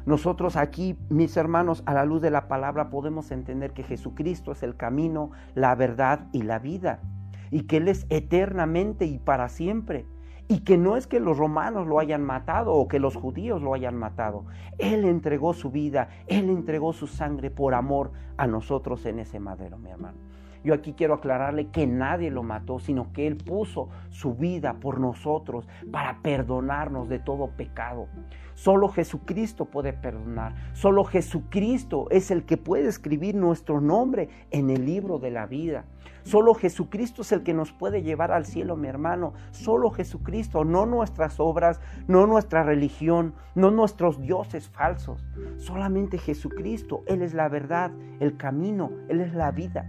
Nosotros 0.06 0.56
aquí, 0.56 0.96
mis 1.10 1.36
hermanos, 1.36 1.82
a 1.88 1.94
la 1.94 2.06
luz 2.06 2.22
de 2.22 2.30
la 2.30 2.48
palabra 2.48 2.92
podemos 2.92 3.32
entender 3.32 3.74
que 3.74 3.84
Jesucristo 3.84 4.52
es 4.52 4.62
el 4.62 4.78
camino, 4.78 5.32
la 5.56 5.74
verdad 5.74 6.28
y 6.32 6.44
la 6.44 6.60
vida, 6.60 7.02
y 7.50 7.64
que 7.64 7.78
Él 7.78 7.88
es 7.88 8.06
eternamente 8.10 9.06
y 9.06 9.18
para 9.18 9.50
siempre, 9.50 10.06
y 10.48 10.60
que 10.60 10.78
no 10.78 10.96
es 10.96 11.08
que 11.08 11.20
los 11.20 11.40
romanos 11.40 11.88
lo 11.88 12.00
hayan 12.00 12.22
matado 12.22 12.74
o 12.74 12.88
que 12.88 13.00
los 13.00 13.16
judíos 13.16 13.64
lo 13.64 13.74
hayan 13.74 13.96
matado. 13.96 14.46
Él 14.78 15.06
entregó 15.06 15.54
su 15.54 15.72
vida, 15.72 16.10
Él 16.28 16.52
entregó 16.52 16.94
su 16.94 17.08
sangre 17.08 17.50
por 17.50 17.74
amor 17.74 18.12
a 18.38 18.46
nosotros 18.46 19.08
en 19.08 19.18
ese 19.18 19.40
madero, 19.40 19.80
mi 19.80 19.90
hermano. 19.90 20.25
Yo 20.66 20.74
aquí 20.74 20.94
quiero 20.94 21.14
aclararle 21.14 21.68
que 21.68 21.86
nadie 21.86 22.32
lo 22.32 22.42
mató, 22.42 22.80
sino 22.80 23.14
que 23.14 23.28
Él 23.28 23.38
puso 23.38 23.90
su 24.10 24.34
vida 24.34 24.74
por 24.80 25.00
nosotros 25.00 25.68
para 25.92 26.24
perdonarnos 26.24 27.08
de 27.08 27.20
todo 27.20 27.52
pecado. 27.52 28.08
Solo 28.56 28.90
Jesucristo 28.90 29.66
puede 29.66 29.94
perdonar. 29.94 30.56
Solo 30.74 31.04
Jesucristo 31.04 32.08
es 32.10 32.32
el 32.32 32.46
que 32.46 32.58
puede 32.58 32.88
escribir 32.88 33.36
nuestro 33.36 33.80
nombre 33.80 34.30
en 34.50 34.72
el 34.72 34.88
libro 34.88 35.20
de 35.20 35.30
la 35.30 35.46
vida. 35.46 35.86
Solo 36.24 36.56
Jesucristo 36.56 37.22
es 37.22 37.32
el 37.32 37.44
que 37.44 37.54
nos 37.54 37.72
puede 37.72 38.02
llevar 38.02 38.32
al 38.32 38.48
cielo, 38.48 38.76
mi 38.76 38.88
hermano. 38.88 39.34
Solo 39.52 39.92
Jesucristo, 39.92 40.66
no 40.66 40.88
nuestras 40.88 41.40
obras, 41.40 41.80
no 42.08 42.26
nuestra 42.26 42.64
religión, 42.64 43.36
no 43.54 43.70
nuestros 43.70 44.20
dioses 44.20 44.68
falsos. 44.68 45.24
Solamente 45.58 46.18
Jesucristo. 46.18 47.04
Él 47.06 47.22
es 47.22 47.36
la 47.36 47.50
verdad, 47.50 47.92
el 48.20 48.38
camino, 48.38 48.90
Él 49.10 49.22
es 49.22 49.36
la 49.36 49.52
vida. 49.52 49.86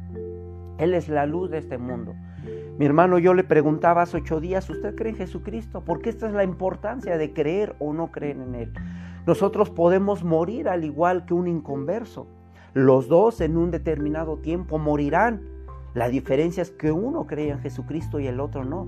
Él 0.78 0.94
es 0.94 1.08
la 1.08 1.26
luz 1.26 1.50
de 1.50 1.58
este 1.58 1.78
mundo. 1.78 2.14
Mi 2.78 2.84
hermano, 2.84 3.18
yo 3.18 3.32
le 3.34 3.44
preguntaba 3.44 4.02
hace 4.02 4.18
ocho 4.18 4.40
días, 4.40 4.68
¿usted 4.68 4.94
cree 4.94 5.12
en 5.12 5.16
Jesucristo? 5.16 5.82
Porque 5.84 6.10
esta 6.10 6.26
es 6.26 6.34
la 6.34 6.44
importancia 6.44 7.16
de 7.16 7.32
creer 7.32 7.74
o 7.78 7.92
no 7.92 8.12
creer 8.12 8.36
en 8.36 8.54
Él. 8.54 8.72
Nosotros 9.26 9.70
podemos 9.70 10.22
morir 10.22 10.68
al 10.68 10.84
igual 10.84 11.24
que 11.24 11.34
un 11.34 11.48
inconverso. 11.48 12.28
Los 12.74 13.08
dos 13.08 13.40
en 13.40 13.56
un 13.56 13.70
determinado 13.70 14.36
tiempo 14.36 14.78
morirán. 14.78 15.40
La 15.94 16.08
diferencia 16.08 16.62
es 16.62 16.70
que 16.70 16.92
uno 16.92 17.26
cree 17.26 17.50
en 17.50 17.60
Jesucristo 17.60 18.20
y 18.20 18.26
el 18.26 18.38
otro 18.38 18.64
no. 18.64 18.86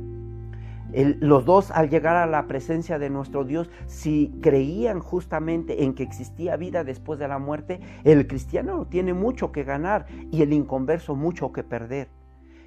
Los 0.92 1.44
dos 1.44 1.70
al 1.70 1.90
llegar 1.90 2.16
a 2.16 2.26
la 2.26 2.46
presencia 2.46 2.98
de 2.98 3.10
nuestro 3.10 3.44
Dios, 3.44 3.70
si 3.86 4.32
creían 4.40 5.00
justamente 5.00 5.84
en 5.84 5.94
que 5.94 6.02
existía 6.02 6.56
vida 6.56 6.84
después 6.84 7.18
de 7.18 7.28
la 7.28 7.38
muerte, 7.38 7.80
el 8.04 8.26
cristiano 8.26 8.86
tiene 8.86 9.12
mucho 9.12 9.52
que 9.52 9.64
ganar 9.64 10.06
y 10.30 10.42
el 10.42 10.52
inconverso 10.52 11.14
mucho 11.14 11.52
que 11.52 11.62
perder. 11.62 12.08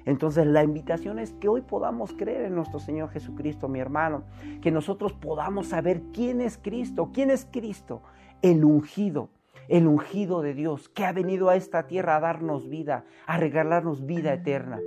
Entonces 0.04 0.46
la 0.46 0.64
invitación 0.64 1.18
es 1.18 1.32
que 1.34 1.48
hoy 1.48 1.62
podamos 1.62 2.12
creer 2.12 2.42
en 2.42 2.54
nuestro 2.54 2.80
Señor 2.80 3.10
Jesucristo, 3.10 3.68
mi 3.68 3.78
hermano, 3.78 4.24
que 4.60 4.70
nosotros 4.70 5.12
podamos 5.12 5.68
saber 5.68 6.02
quién 6.12 6.40
es 6.40 6.58
Cristo, 6.58 7.10
quién 7.12 7.30
es 7.30 7.46
Cristo, 7.50 8.02
el 8.42 8.64
ungido, 8.64 9.28
el 9.72 9.86
ungido 9.86 10.42
de 10.42 10.52
Dios, 10.52 10.90
que 10.90 11.06
ha 11.06 11.12
venido 11.12 11.48
a 11.48 11.56
esta 11.56 11.86
tierra 11.86 12.16
a 12.16 12.20
darnos 12.20 12.68
vida, 12.68 13.06
a 13.26 13.38
regalarnos 13.38 14.04
vida 14.04 14.34
eterna. 14.34 14.78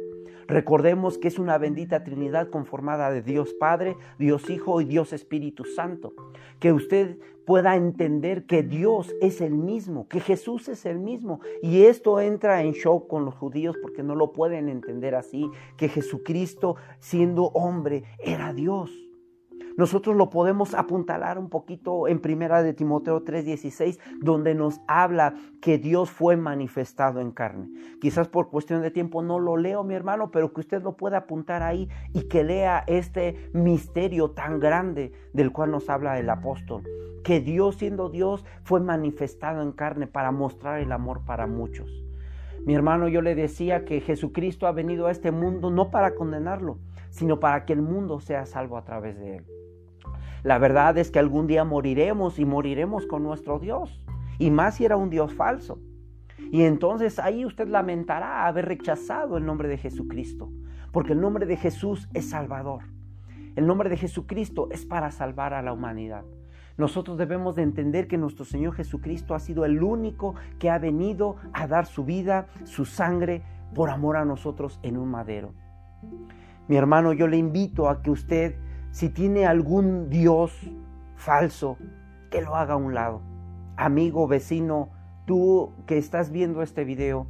Recordemos 0.48 1.18
que 1.18 1.28
es 1.28 1.40
una 1.40 1.58
bendita 1.58 2.04
Trinidad 2.04 2.52
conformada 2.52 3.10
de 3.10 3.24
Dios 3.24 3.56
Padre, 3.60 3.98
Dios 4.20 4.48
Hijo 4.48 4.80
y 4.82 4.86
Dios 4.86 5.12
Espíritu 5.12 5.66
Santo. 5.66 6.14
Que 6.60 6.72
usted 6.72 7.18
pueda 7.46 7.76
entender 7.76 8.46
que 8.46 8.62
Dios 8.62 9.12
es 9.22 9.42
el 9.42 9.56
mismo, 9.56 10.08
que 10.08 10.20
Jesús 10.20 10.70
es 10.70 10.86
el 10.86 11.00
mismo. 11.00 11.40
Y 11.64 11.86
esto 11.86 12.22
entra 12.22 12.62
en 12.62 12.74
shock 12.74 13.08
con 13.08 13.26
los 13.26 13.34
judíos 13.34 13.76
porque 13.82 14.04
no 14.04 14.14
lo 14.14 14.34
pueden 14.34 14.70
entender 14.70 15.16
así, 15.16 15.50
que 15.78 15.90
Jesucristo 15.90 16.76
siendo 17.00 17.46
hombre 17.46 18.04
era 18.20 18.54
Dios. 18.54 19.05
Nosotros 19.78 20.16
lo 20.16 20.30
podemos 20.30 20.74
apuntalar 20.74 21.38
un 21.38 21.50
poquito 21.50 22.08
en 22.08 22.22
primera 22.22 22.64
de 22.64 22.74
Timoteo 22.74 23.26
3:16, 23.26 24.00
donde 24.22 24.56
nos 24.56 24.80
habla 24.88 25.36
que 25.62 25.78
Dios 25.78 26.10
fue 26.10 26.38
manifestado 26.38 27.20
en 27.20 27.32
carne. 27.32 27.68
Quizás 28.00 28.30
por 28.30 28.50
cuestión 28.50 28.82
de 28.82 28.92
tiempo 28.92 29.22
no 29.22 29.38
lo 29.38 29.58
leo, 29.58 29.84
mi 29.84 29.94
hermano, 29.94 30.32
pero 30.32 30.54
que 30.54 30.62
usted 30.62 30.82
lo 30.82 30.96
pueda 30.96 31.18
apuntar 31.18 31.62
ahí 31.62 31.90
y 32.14 32.30
que 32.30 32.46
lea 32.46 32.86
este 32.88 33.50
misterio 33.52 34.32
tan 34.32 34.62
grande 34.62 35.12
del 35.34 35.52
cual 35.52 35.72
nos 35.72 35.90
habla 35.90 36.20
el 36.20 36.30
apóstol, 36.30 36.84
que 37.26 37.42
Dios 37.42 37.76
siendo 37.76 38.10
Dios 38.10 38.46
fue 38.64 38.80
manifestado 38.80 39.62
en 39.62 39.74
carne 39.74 40.08
para 40.08 40.32
mostrar 40.32 40.80
el 40.80 40.94
amor 40.94 41.26
para 41.26 41.48
muchos. 41.48 42.06
Mi 42.66 42.76
hermano, 42.76 43.10
yo 43.10 43.22
le 43.22 43.36
decía 43.36 43.84
que 43.84 44.00
Jesucristo 44.00 44.68
ha 44.68 44.72
venido 44.72 45.08
a 45.08 45.12
este 45.12 45.32
mundo 45.32 45.70
no 45.70 45.92
para 45.92 46.16
condenarlo, 46.16 46.80
sino 47.10 47.42
para 47.42 47.66
que 47.66 47.74
el 47.74 47.82
mundo 47.82 48.22
sea 48.22 48.46
salvo 48.46 48.78
a 48.78 48.86
través 48.86 49.20
de 49.20 49.38
él. 49.38 49.46
La 50.46 50.60
verdad 50.60 50.96
es 51.00 51.10
que 51.10 51.18
algún 51.18 51.48
día 51.48 51.64
moriremos 51.64 52.38
y 52.38 52.46
moriremos 52.46 53.08
con 53.08 53.24
nuestro 53.24 53.58
Dios. 53.58 54.00
Y 54.38 54.52
más 54.52 54.76
si 54.76 54.86
era 54.86 54.96
un 54.96 55.10
Dios 55.10 55.34
falso. 55.34 55.80
Y 56.52 56.62
entonces 56.62 57.18
ahí 57.18 57.46
usted 57.46 57.68
lamentará 57.68 58.46
haber 58.46 58.66
rechazado 58.66 59.38
el 59.38 59.46
nombre 59.48 59.68
de 59.68 59.80
Jesucristo. 59.80 60.52
Porque 60.92 61.14
el 61.14 61.20
nombre 61.20 61.48
de 61.48 61.58
Jesús 61.58 62.08
es 62.14 62.30
Salvador. 62.30 62.84
El 63.56 63.66
nombre 63.66 63.90
de 63.90 63.98
Jesucristo 63.98 64.68
es 64.70 64.86
para 64.86 65.10
salvar 65.10 65.56
a 65.56 65.64
la 65.64 65.74
humanidad. 65.74 66.26
Nosotros 66.78 67.18
debemos 67.18 67.56
de 67.56 67.64
entender 67.64 68.08
que 68.08 68.20
nuestro 68.20 68.46
Señor 68.46 68.76
Jesucristo 68.76 69.34
ha 69.34 69.40
sido 69.40 69.66
el 69.66 69.82
único 69.82 70.36
que 70.60 70.70
ha 70.70 70.78
venido 70.78 71.38
a 71.54 71.66
dar 71.66 71.88
su 71.88 72.06
vida, 72.06 72.46
su 72.66 72.86
sangre, 72.86 73.42
por 73.74 73.90
amor 73.90 74.16
a 74.16 74.26
nosotros 74.26 74.80
en 74.84 74.98
un 74.98 75.10
madero. 75.10 75.56
Mi 76.68 76.76
hermano, 76.76 77.14
yo 77.14 77.28
le 77.28 77.38
invito 77.38 77.90
a 77.90 78.04
que 78.04 78.12
usted 78.12 78.56
si 78.96 79.10
tiene 79.10 79.46
algún 79.46 80.10
Dios 80.10 80.58
falso, 81.18 81.78
que 82.32 82.42
lo 82.42 82.56
haga 82.56 82.76
a 82.76 82.78
un 82.78 82.94
lado. 82.94 83.22
Amigo, 83.76 84.26
vecino, 84.26 84.88
tú 85.26 85.74
que 85.86 85.98
estás 85.98 86.32
viendo 86.32 86.62
este 86.62 86.86
video, 86.86 87.28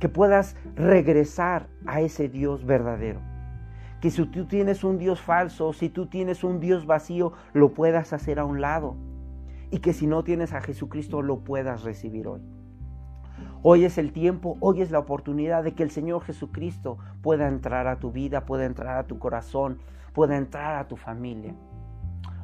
que 0.00 0.08
puedas 0.08 0.56
regresar 0.74 1.68
a 1.86 2.00
ese 2.00 2.28
Dios 2.28 2.66
verdadero. 2.66 3.20
Que 4.00 4.10
si 4.10 4.26
tú 4.26 4.46
tienes 4.46 4.82
un 4.82 4.98
Dios 4.98 5.20
falso, 5.20 5.72
si 5.72 5.90
tú 5.90 6.06
tienes 6.06 6.42
un 6.42 6.58
Dios 6.58 6.86
vacío, 6.86 7.34
lo 7.52 7.72
puedas 7.72 8.12
hacer 8.12 8.40
a 8.40 8.44
un 8.44 8.60
lado. 8.60 8.96
Y 9.70 9.78
que 9.78 9.92
si 9.92 10.08
no 10.08 10.24
tienes 10.24 10.52
a 10.54 10.60
Jesucristo, 10.60 11.22
lo 11.22 11.44
puedas 11.44 11.84
recibir 11.84 12.26
hoy. 12.26 12.40
Hoy 13.62 13.84
es 13.84 13.96
el 13.96 14.12
tiempo, 14.12 14.56
hoy 14.58 14.82
es 14.82 14.90
la 14.90 14.98
oportunidad 14.98 15.62
de 15.62 15.72
que 15.72 15.84
el 15.84 15.92
Señor 15.92 16.22
Jesucristo 16.22 16.98
pueda 17.22 17.46
entrar 17.46 17.86
a 17.86 18.00
tu 18.00 18.10
vida, 18.10 18.44
pueda 18.44 18.64
entrar 18.64 18.98
a 18.98 19.06
tu 19.06 19.20
corazón, 19.20 19.78
pueda 20.12 20.36
entrar 20.36 20.76
a 20.76 20.88
tu 20.88 20.96
familia. 20.96 21.54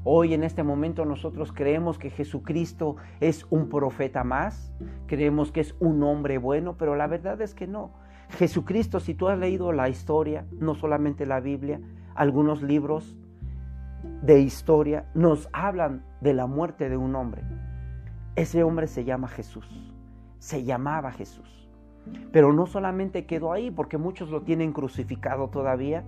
Hoy 0.04 0.34
en 0.34 0.44
este 0.44 0.62
momento 0.62 1.04
nosotros 1.04 1.52
creemos 1.52 1.98
que 1.98 2.10
Jesucristo 2.10 2.94
es 3.18 3.44
un 3.50 3.68
profeta 3.68 4.22
más, 4.22 4.72
creemos 5.06 5.50
que 5.50 5.60
es 5.60 5.74
un 5.80 6.02
hombre 6.04 6.38
bueno, 6.38 6.76
pero 6.78 6.94
la 6.94 7.08
verdad 7.08 7.40
es 7.40 7.54
que 7.54 7.66
no. 7.66 7.90
Jesucristo, 8.30 9.00
si 9.00 9.14
tú 9.14 9.28
has 9.28 9.38
leído 9.38 9.72
la 9.72 9.88
historia, 9.88 10.46
no 10.52 10.76
solamente 10.76 11.26
la 11.26 11.40
Biblia, 11.40 11.80
algunos 12.14 12.62
libros 12.62 13.16
de 14.22 14.40
historia 14.40 15.06
nos 15.14 15.48
hablan 15.52 16.04
de 16.20 16.34
la 16.34 16.46
muerte 16.46 16.88
de 16.88 16.96
un 16.96 17.16
hombre. 17.16 17.42
Ese 18.36 18.62
hombre 18.62 18.86
se 18.86 19.04
llama 19.04 19.28
Jesús, 19.28 19.92
se 20.38 20.62
llamaba 20.62 21.10
Jesús. 21.10 21.68
Pero 22.30 22.52
no 22.52 22.66
solamente 22.66 23.26
quedó 23.26 23.52
ahí, 23.52 23.70
porque 23.70 23.98
muchos 23.98 24.30
lo 24.30 24.42
tienen 24.42 24.72
crucificado 24.72 25.48
todavía. 25.48 26.04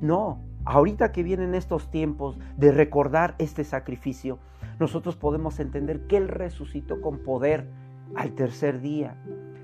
No, 0.00 0.40
ahorita 0.64 1.12
que 1.12 1.22
vienen 1.22 1.54
estos 1.54 1.90
tiempos 1.90 2.38
de 2.56 2.72
recordar 2.72 3.34
este 3.38 3.64
sacrificio, 3.64 4.38
nosotros 4.78 5.16
podemos 5.16 5.60
entender 5.60 6.06
que 6.06 6.16
Él 6.16 6.28
resucitó 6.28 7.00
con 7.00 7.18
poder 7.18 7.68
al 8.16 8.32
tercer 8.32 8.80
día, 8.80 9.16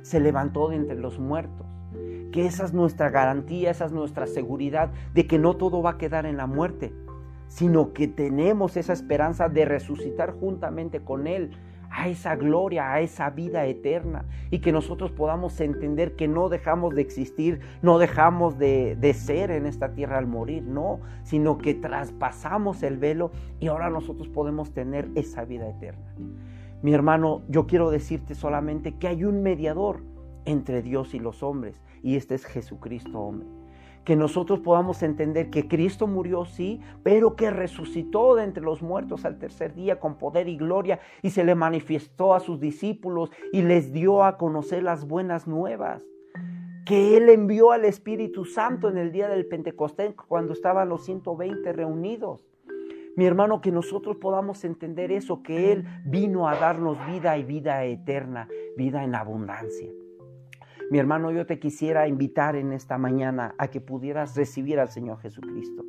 se 0.03 0.21
levantó 0.21 0.69
de 0.69 0.77
entre 0.77 0.97
los 0.97 1.19
muertos 1.19 1.67
que 2.37 2.45
esa 2.45 2.67
es 2.67 2.75
nuestra 2.75 3.09
garantía, 3.09 3.71
esa 3.71 3.87
es 3.87 3.93
nuestra 3.93 4.27
seguridad 4.27 4.91
de 5.15 5.27
que 5.27 5.39
no 5.39 5.57
todo 5.57 5.81
va 5.81 5.93
a 5.93 5.97
quedar 5.99 6.27
en 6.27 6.37
la 6.37 6.47
muerte, 6.47 6.93
sino 7.49 7.95
que 7.95 8.09
tenemos 8.09 8.77
esa 8.77 8.93
esperanza 8.93 9.49
de 9.49 9.65
resucitar 9.65 10.33
juntamente 10.33 11.01
con 11.01 11.27
Él 11.27 11.53
a 11.97 12.09
esa 12.09 12.37
gloria, 12.37 12.93
a 12.93 13.01
esa 13.01 13.31
vida 13.31 13.65
eterna 13.65 14.27
y 14.51 14.59
que 14.59 14.71
nosotros 14.71 15.11
podamos 15.13 15.59
entender 15.61 16.15
que 16.15 16.29
no 16.29 16.51
dejamos 16.51 16.95
de 16.95 17.01
existir, 17.01 17.61
no 17.81 17.99
dejamos 17.99 18.59
de, 18.59 18.97
de, 18.97 19.15
ser 19.15 19.51
en 19.51 19.65
esta 19.65 19.95
tierra 19.95 20.19
al 20.19 20.27
morir, 20.27 20.63
no, 20.63 21.01
sino 21.23 21.57
que 21.57 21.73
traspasamos 21.73 22.83
el 22.83 22.99
velo 22.99 23.31
y 23.61 23.69
ahora 23.69 23.89
nosotros 23.89 24.29
podemos 24.29 24.73
tener 24.75 25.09
esa 25.15 25.47
vida 25.47 25.71
eterna. 25.71 26.15
Mi 26.83 26.93
hermano, 26.93 27.41
yo 27.49 27.67
quiero 27.67 27.91
decirte 27.91 28.35
solamente 28.35 28.93
que 28.97 29.09
hay 29.09 29.25
un 29.25 29.43
mediador 29.43 30.03
entre 30.45 30.83
Dios 30.83 31.15
y 31.15 31.19
los 31.19 31.43
hombres 31.43 31.81
y 32.03 32.17
este 32.17 32.35
es 32.35 32.45
Jesucristo, 32.45 33.19
hombre. 33.19 33.49
Que 34.07 34.15
nosotros 34.15 34.61
podamos 34.61 35.03
entender 35.03 35.51
que 35.51 35.67
Cristo 35.67 36.07
murió, 36.07 36.45
sí, 36.45 36.81
pero 37.03 37.35
que 37.35 37.51
resucitó 37.51 38.37
de 38.37 38.45
entre 38.45 38.63
los 38.63 38.81
muertos 38.81 39.25
al 39.25 39.39
tercer 39.39 39.75
día 39.75 39.99
con 39.99 40.17
poder 40.17 40.49
y 40.49 40.57
gloria 40.57 41.01
y 41.23 41.31
se 41.31 41.43
le 41.43 41.57
manifestó 41.57 42.33
a 42.33 42.39
sus 42.39 42.61
discípulos 42.61 43.33
y 43.53 43.63
les 43.63 43.93
dio 43.93 44.23
a 44.23 44.39
conocer 44.39 44.85
las 44.85 45.09
buenas 45.09 45.49
nuevas. 45.49 46.03
Que 46.87 47.17
Él 47.17 47.29
envió 47.29 47.73
al 47.73 47.85
Espíritu 47.85 48.45
Santo 48.45 48.89
en 48.89 48.97
el 48.97 49.11
día 49.11 49.27
del 49.27 49.45
Pentecostés 49.45 50.15
cuando 50.15 50.53
estaban 50.53 50.89
los 50.89 51.05
120 51.05 51.73
reunidos. 51.73 52.47
Mi 53.17 53.27
hermano, 53.27 53.61
que 53.61 53.73
nosotros 53.73 54.19
podamos 54.19 54.63
entender 54.65 55.11
eso, 55.11 55.43
que 55.43 55.73
Él 55.73 55.85
vino 56.05 56.49
a 56.49 56.55
darnos 56.55 56.97
vida 57.09 57.37
y 57.39 57.43
vida 57.43 57.85
eterna, 57.85 58.47
vida 58.77 59.03
en 59.03 59.17
abundancia. 59.17 59.91
Mi 60.89 60.99
hermano, 60.99 61.33
yo 61.33 61.47
te 61.47 61.59
quisiera 61.59 62.07
invitar 62.07 62.55
en 62.55 62.73
esta 62.73 62.97
mañana 62.97 63.57
a 63.59 63.69
que 63.69 63.81
pudieras 63.81 64.37
recibir 64.37 64.79
al 64.79 64.89
Señor 64.89 65.19
Jesucristo. 65.19 65.85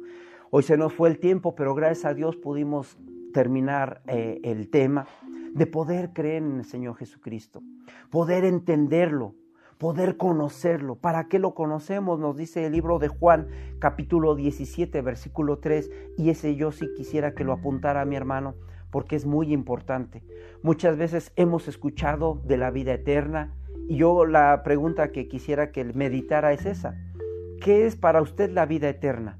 Hoy 0.50 0.64
se 0.64 0.76
nos 0.76 0.92
fue 0.92 1.10
el 1.10 1.20
tiempo, 1.20 1.54
pero 1.56 1.76
gracias 1.76 2.06
a 2.06 2.14
Dios 2.16 2.36
pudimos 2.36 2.98
terminar 3.32 4.02
eh, 4.08 4.40
el 4.44 4.70
tema 4.70 5.06
de 5.54 5.68
poder 5.68 6.14
creer 6.14 6.42
en 6.42 6.58
el 6.58 6.66
Señor 6.66 6.96
Jesucristo, 6.96 7.62
poder 8.10 8.44
entenderlo, 8.44 9.36
poder 9.78 10.18
conocerlo. 10.18 10.96
¿Para 10.96 11.28
qué 11.28 11.38
lo 11.38 11.54
conocemos? 11.54 12.20
Nos 12.20 12.36
dice 12.36 12.66
el 12.66 12.72
libro 12.72 12.98
de 12.98 13.08
Juan, 13.08 13.50
capítulo 13.78 14.34
17, 14.34 15.00
versículo 15.04 15.60
3, 15.60 15.92
y 16.18 16.32
ese 16.32 16.56
yo 16.56 16.72
sí 16.72 16.88
quisiera 16.96 17.36
que 17.36 17.44
lo 17.44 17.54
apuntara 17.54 18.04
mi 18.06 18.16
hermano, 18.16 18.56
porque 18.90 19.16
es 19.16 19.28
muy 19.28 19.54
importante. 19.54 20.24
Muchas 20.64 20.98
veces 20.98 21.34
hemos 21.36 21.68
escuchado 21.68 22.42
de 22.46 22.58
la 22.58 22.72
vida 22.72 22.94
eterna, 22.94 23.54
yo 23.89 24.26
la 24.26 24.63
pregunta 24.63 25.12
que 25.12 25.28
quisiera 25.28 25.71
que 25.71 25.84
meditara 25.84 26.54
es 26.54 26.65
esa. 26.65 26.95
¿Qué 27.62 27.86
es 27.86 27.95
para 27.95 28.21
usted 28.21 28.52
la 28.52 28.65
vida 28.65 28.89
eterna? 28.89 29.39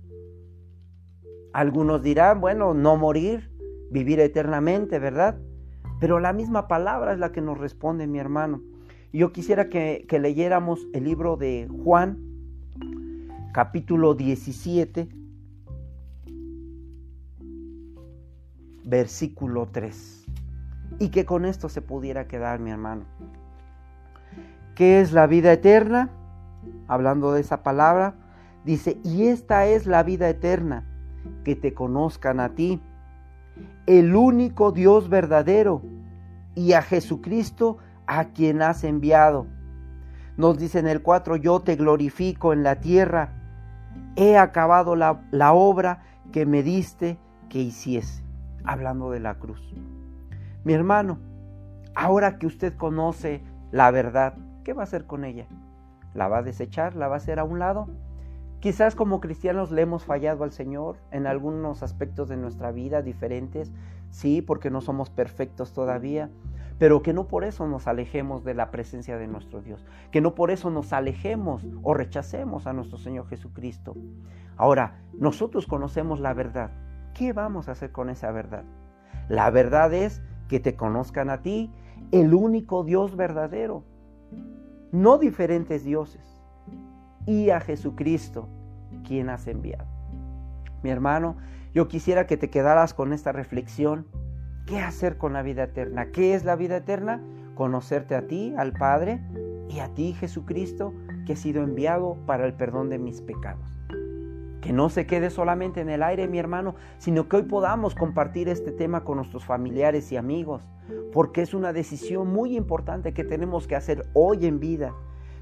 Algunos 1.54 2.02
dirán, 2.02 2.40
bueno, 2.40 2.74
no 2.74 2.98
morir, 2.98 3.52
vivir 3.92 4.20
eternamente, 4.20 5.00
¿verdad? 5.00 5.40
Pero 6.00 6.20
la 6.20 6.34
misma 6.34 6.68
palabra 6.68 7.14
es 7.14 7.20
la 7.20 7.32
que 7.32 7.42
nos 7.42 7.58
responde 7.58 8.08
mi 8.08 8.20
hermano. 8.20 8.62
Yo 9.12 9.32
quisiera 9.32 9.70
que, 9.70 10.06
que 10.08 10.20
leyéramos 10.20 10.88
el 10.94 11.06
libro 11.06 11.38
de 11.38 11.68
Juan, 11.84 12.20
capítulo 13.54 14.14
17, 14.14 15.10
versículo 18.86 19.68
3. 19.72 20.26
Y 21.00 21.10
que 21.10 21.26
con 21.26 21.46
esto 21.46 21.70
se 21.70 21.82
pudiera 21.82 22.28
quedar 22.28 22.60
mi 22.60 22.72
hermano. 22.72 23.06
¿Qué 24.76 25.02
es 25.02 25.12
la 25.12 25.28
vida 25.28 25.52
eterna? 25.52 26.10
Hablando 26.88 27.34
de 27.34 27.42
esa 27.42 27.64
palabra, 27.64 28.16
dice, 28.64 29.00
y 29.04 29.28
esta 29.28 29.66
es 29.66 29.88
la 29.88 30.04
vida 30.04 30.30
eterna, 30.30 30.86
que 31.44 31.56
te 31.56 31.74
conozcan 31.74 32.40
a 32.40 32.50
ti, 32.50 32.82
el 33.86 34.16
único 34.16 34.72
Dios 34.72 35.10
verdadero, 35.10 35.82
y 36.56 36.74
a 36.74 36.82
Jesucristo 36.82 37.78
a 38.08 38.26
quien 38.26 38.62
has 38.62 38.84
enviado. 38.84 39.48
Nos 40.38 40.58
dice 40.58 40.80
en 40.80 40.88
el 40.88 41.02
4, 41.02 41.36
yo 41.36 41.60
te 41.60 41.76
glorifico 41.76 42.54
en 42.54 42.64
la 42.64 42.80
tierra, 42.80 43.34
he 44.16 44.38
acabado 44.38 44.96
la, 44.96 45.22
la 45.32 45.54
obra 45.54 46.04
que 46.32 46.46
me 46.46 46.64
diste 46.64 47.18
que 47.50 47.60
hiciese, 47.60 48.24
hablando 48.64 49.12
de 49.12 49.20
la 49.20 49.36
cruz. 49.36 49.62
Mi 50.64 50.74
hermano, 50.74 51.20
ahora 51.96 52.38
que 52.38 52.48
usted 52.48 52.76
conoce 52.76 53.42
la 53.72 53.92
verdad, 53.92 54.36
¿qué 54.64 54.74
va 54.74 54.84
a 54.84 54.84
hacer 54.84 55.06
con 55.06 55.26
ella? 55.26 55.46
¿La 56.14 56.28
va 56.28 56.40
a 56.40 56.44
desechar? 56.44 56.96
¿La 56.96 57.08
va 57.08 57.16
a 57.16 57.18
hacer 57.18 57.40
a 57.40 57.44
un 57.44 57.60
lado? 57.60 57.88
Quizás 58.60 58.96
como 58.96 59.22
cristianos 59.22 59.72
le 59.72 59.84
hemos 59.84 60.04
fallado 60.04 60.44
al 60.44 60.52
Señor 60.52 60.98
en 61.12 61.28
algunos 61.28 61.84
aspectos 61.84 62.28
de 62.28 62.38
nuestra 62.38 62.72
vida 62.72 63.02
diferentes, 63.04 63.72
sí, 64.10 64.42
porque 64.42 64.72
no 64.72 64.82
somos 64.82 65.10
perfectos 65.12 65.74
todavía, 65.74 66.32
pero 66.80 67.02
que 67.02 67.14
no 67.14 67.28
por 67.28 67.44
eso 67.44 67.68
nos 67.68 67.88
alejemos 67.88 68.44
de 68.44 68.54
la 68.54 68.72
presencia 68.72 69.18
de 69.18 69.28
nuestro 69.28 69.62
Dios, 69.62 69.86
que 70.12 70.22
no 70.22 70.34
por 70.34 70.50
eso 70.50 70.70
nos 70.72 70.92
alejemos 70.94 71.68
o 71.84 71.94
rechacemos 71.94 72.66
a 72.66 72.74
nuestro 72.74 72.98
Señor 72.98 73.28
Jesucristo. 73.28 73.96
Ahora, 74.56 75.02
nosotros 75.14 75.68
conocemos 75.68 76.20
la 76.20 76.34
verdad. 76.34 76.72
¿Qué 77.14 77.34
vamos 77.34 77.68
a 77.68 77.74
hacer 77.74 77.92
con 77.92 78.10
esa 78.10 78.32
verdad? 78.32 78.64
La 79.30 79.50
verdad 79.52 79.94
es 79.94 80.22
que 80.48 80.60
te 80.60 80.76
conozcan 80.76 81.30
a 81.30 81.42
ti, 81.42 81.72
el 82.12 82.34
único 82.34 82.84
Dios 82.84 83.16
verdadero, 83.16 83.84
no 84.92 85.18
diferentes 85.18 85.84
dioses, 85.84 86.42
y 87.26 87.50
a 87.50 87.60
Jesucristo, 87.60 88.48
quien 89.06 89.30
has 89.30 89.48
enviado. 89.48 89.88
Mi 90.84 90.90
hermano, 90.90 91.38
yo 91.74 91.88
quisiera 91.88 92.26
que 92.28 92.38
te 92.38 92.50
quedaras 92.50 92.94
con 92.94 93.12
esta 93.14 93.32
reflexión. 93.32 94.08
¿Qué 94.66 94.80
hacer 94.80 95.18
con 95.18 95.34
la 95.34 95.42
vida 95.42 95.64
eterna? 95.64 96.12
¿Qué 96.12 96.34
es 96.34 96.46
la 96.46 96.56
vida 96.56 96.78
eterna? 96.78 97.22
Conocerte 97.56 98.16
a 98.16 98.28
ti, 98.28 98.54
al 98.58 98.74
Padre, 98.74 99.22
y 99.70 99.80
a 99.80 99.94
ti, 99.94 100.14
Jesucristo, 100.14 100.94
que 101.26 101.34
he 101.34 101.36
sido 101.36 101.64
enviado 101.64 102.18
para 102.26 102.46
el 102.46 102.54
perdón 102.54 102.90
de 102.90 103.00
mis 103.00 103.22
pecados. 103.22 103.77
Que 104.68 104.74
no 104.74 104.90
se 104.90 105.08
quede 105.08 105.30
solamente 105.30 105.80
en 105.80 105.88
el 105.88 106.04
aire, 106.04 106.28
mi 106.28 106.40
hermano, 106.40 106.76
sino 106.98 107.30
que 107.30 107.38
hoy 107.38 107.44
podamos 107.44 107.96
compartir 107.96 108.50
este 108.50 108.74
tema 108.74 109.06
con 109.06 109.16
nuestros 109.16 109.46
familiares 109.46 110.12
y 110.12 110.18
amigos, 110.18 110.62
porque 111.14 111.42
es 111.42 111.54
una 111.54 111.72
decisión 111.72 112.34
muy 112.34 112.58
importante 112.58 113.14
que 113.14 113.24
tenemos 113.24 113.66
que 113.66 113.78
hacer 113.78 114.10
hoy 114.12 114.46
en 114.46 114.60
vida. 114.60 114.94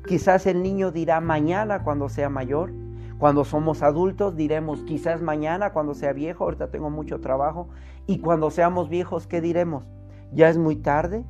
Quizás 0.07 0.45
el 0.45 0.61
niño 0.61 0.91
dirá 0.91 1.21
mañana 1.21 1.81
cuando 1.81 2.07
sea 2.07 2.29
mayor, 2.29 2.71
cuando 3.17 3.45
somos 3.45 3.81
adultos 3.81 4.35
diremos 4.35 4.83
quizás 4.83 5.23
mañana 5.23 5.73
cuando 5.73 5.95
sea 5.95 6.13
viejo, 6.13 6.43
ahorita 6.43 6.69
tengo 6.69 6.91
mucho 6.91 7.19
trabajo, 7.19 7.67
y 8.05 8.19
cuando 8.19 8.51
seamos 8.51 8.89
viejos, 8.89 9.25
¿qué 9.25 9.41
diremos? 9.41 9.85
¿Ya 10.33 10.49
es 10.49 10.59
muy 10.59 10.75
tarde? 10.75 11.25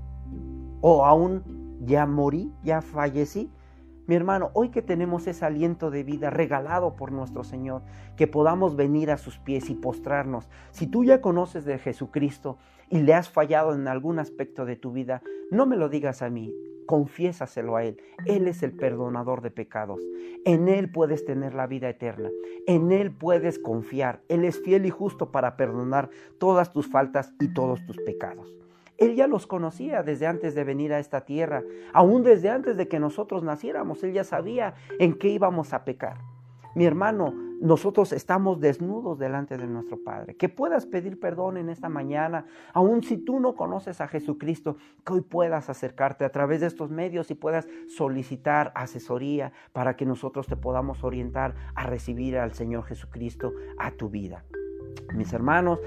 ¿O 0.82 1.06
aún 1.06 1.80
ya 1.80 2.06
morí, 2.06 2.52
ya 2.62 2.82
fallecí? 2.82 3.50
Mi 4.08 4.14
hermano, 4.14 4.52
hoy 4.54 4.70
que 4.70 4.84
tenemos 4.84 5.26
ese 5.26 5.46
aliento 5.46 5.90
de 5.90 6.04
vida 6.04 6.30
regalado 6.30 6.96
por 6.96 7.12
nuestro 7.12 7.44
Señor, 7.44 7.82
que 8.16 8.28
podamos 8.28 8.76
venir 8.76 9.10
a 9.10 9.18
sus 9.18 9.40
pies 9.40 9.72
y 9.72 9.74
postrarnos. 9.74 10.48
Si 10.70 10.86
tú 10.86 11.04
ya 11.04 11.22
conoces 11.22 11.66
de 11.66 11.80
Jesucristo 11.80 12.60
y 12.90 13.00
le 13.00 13.16
has 13.16 13.30
fallado 13.30 13.74
en 13.74 13.88
algún 13.88 14.20
aspecto 14.20 14.66
de 14.66 14.76
tu 14.76 14.92
vida, 14.92 15.24
no 15.50 15.66
me 15.66 15.76
lo 15.76 15.90
digas 15.90 16.22
a 16.22 16.30
mí, 16.30 16.54
confiésaselo 16.86 17.78
a 17.78 17.84
Él. 17.84 17.98
Él 18.28 18.48
es 18.48 18.62
el 18.62 18.74
perdonador 18.74 19.42
de 19.42 19.50
pecados. 19.50 20.00
En 20.46 20.68
Él 20.68 20.92
puedes 20.92 21.26
tener 21.26 21.56
la 21.56 21.66
vida 21.66 21.90
eterna. 21.90 22.30
En 22.68 22.92
Él 22.92 23.12
puedes 23.12 23.58
confiar. 23.58 24.22
Él 24.30 24.46
es 24.46 24.62
fiel 24.62 24.86
y 24.86 24.92
justo 24.92 25.32
para 25.32 25.58
perdonar 25.58 26.12
todas 26.38 26.72
tus 26.72 26.88
faltas 26.88 27.34
y 27.40 27.54
todos 27.56 27.84
tus 27.88 27.98
pecados. 27.98 28.56
Él 28.98 29.16
ya 29.16 29.28
los 29.28 29.48
conocía 29.48 30.04
desde 30.04 30.28
antes 30.28 30.56
de 30.56 30.64
venir 30.64 30.94
a 30.94 31.00
esta 31.00 31.22
tierra, 31.22 31.64
aún 31.94 32.24
desde 32.24 32.50
antes 32.50 32.78
de 32.78 32.88
que 32.88 33.00
nosotros 33.00 33.44
naciéramos. 33.44 34.04
Él 34.04 34.14
ya 34.14 34.24
sabía 34.24 34.76
en 35.00 35.18
qué 35.18 35.30
íbamos 35.30 35.74
a 35.74 35.84
pecar. 35.84 36.18
Mi 36.76 36.86
hermano, 36.86 37.34
nosotros 37.62 38.12
estamos 38.12 38.60
desnudos 38.60 39.18
delante 39.18 39.58
de 39.58 39.66
nuestro 39.66 40.04
Padre. 40.04 40.36
Que 40.36 40.50
puedas 40.50 40.86
pedir 40.86 41.20
perdón 41.20 41.56
en 41.56 41.70
esta 41.70 41.88
mañana, 41.88 42.46
aun 42.74 43.02
si 43.02 43.18
tú 43.18 43.40
no 43.40 43.56
conoces 43.56 44.02
a 44.02 44.10
Jesucristo, 44.10 44.76
que 45.06 45.14
hoy 45.14 45.22
puedas 45.22 45.70
acercarte 45.70 46.26
a 46.26 46.30
través 46.30 46.60
de 46.60 46.68
estos 46.68 46.92
medios 46.92 47.32
y 47.32 47.36
puedas 47.36 47.68
solicitar 47.88 48.74
asesoría 48.76 49.54
para 49.72 49.96
que 49.96 50.06
nosotros 50.06 50.48
te 50.48 50.58
podamos 50.58 51.04
orientar 51.04 51.56
a 51.76 51.86
recibir 51.88 52.38
al 52.38 52.54
Señor 52.54 52.84
Jesucristo 52.84 53.54
a 53.78 53.92
tu 53.92 54.10
vida. 54.10 54.44
Mis 55.14 55.32
hermanos, 55.32 55.80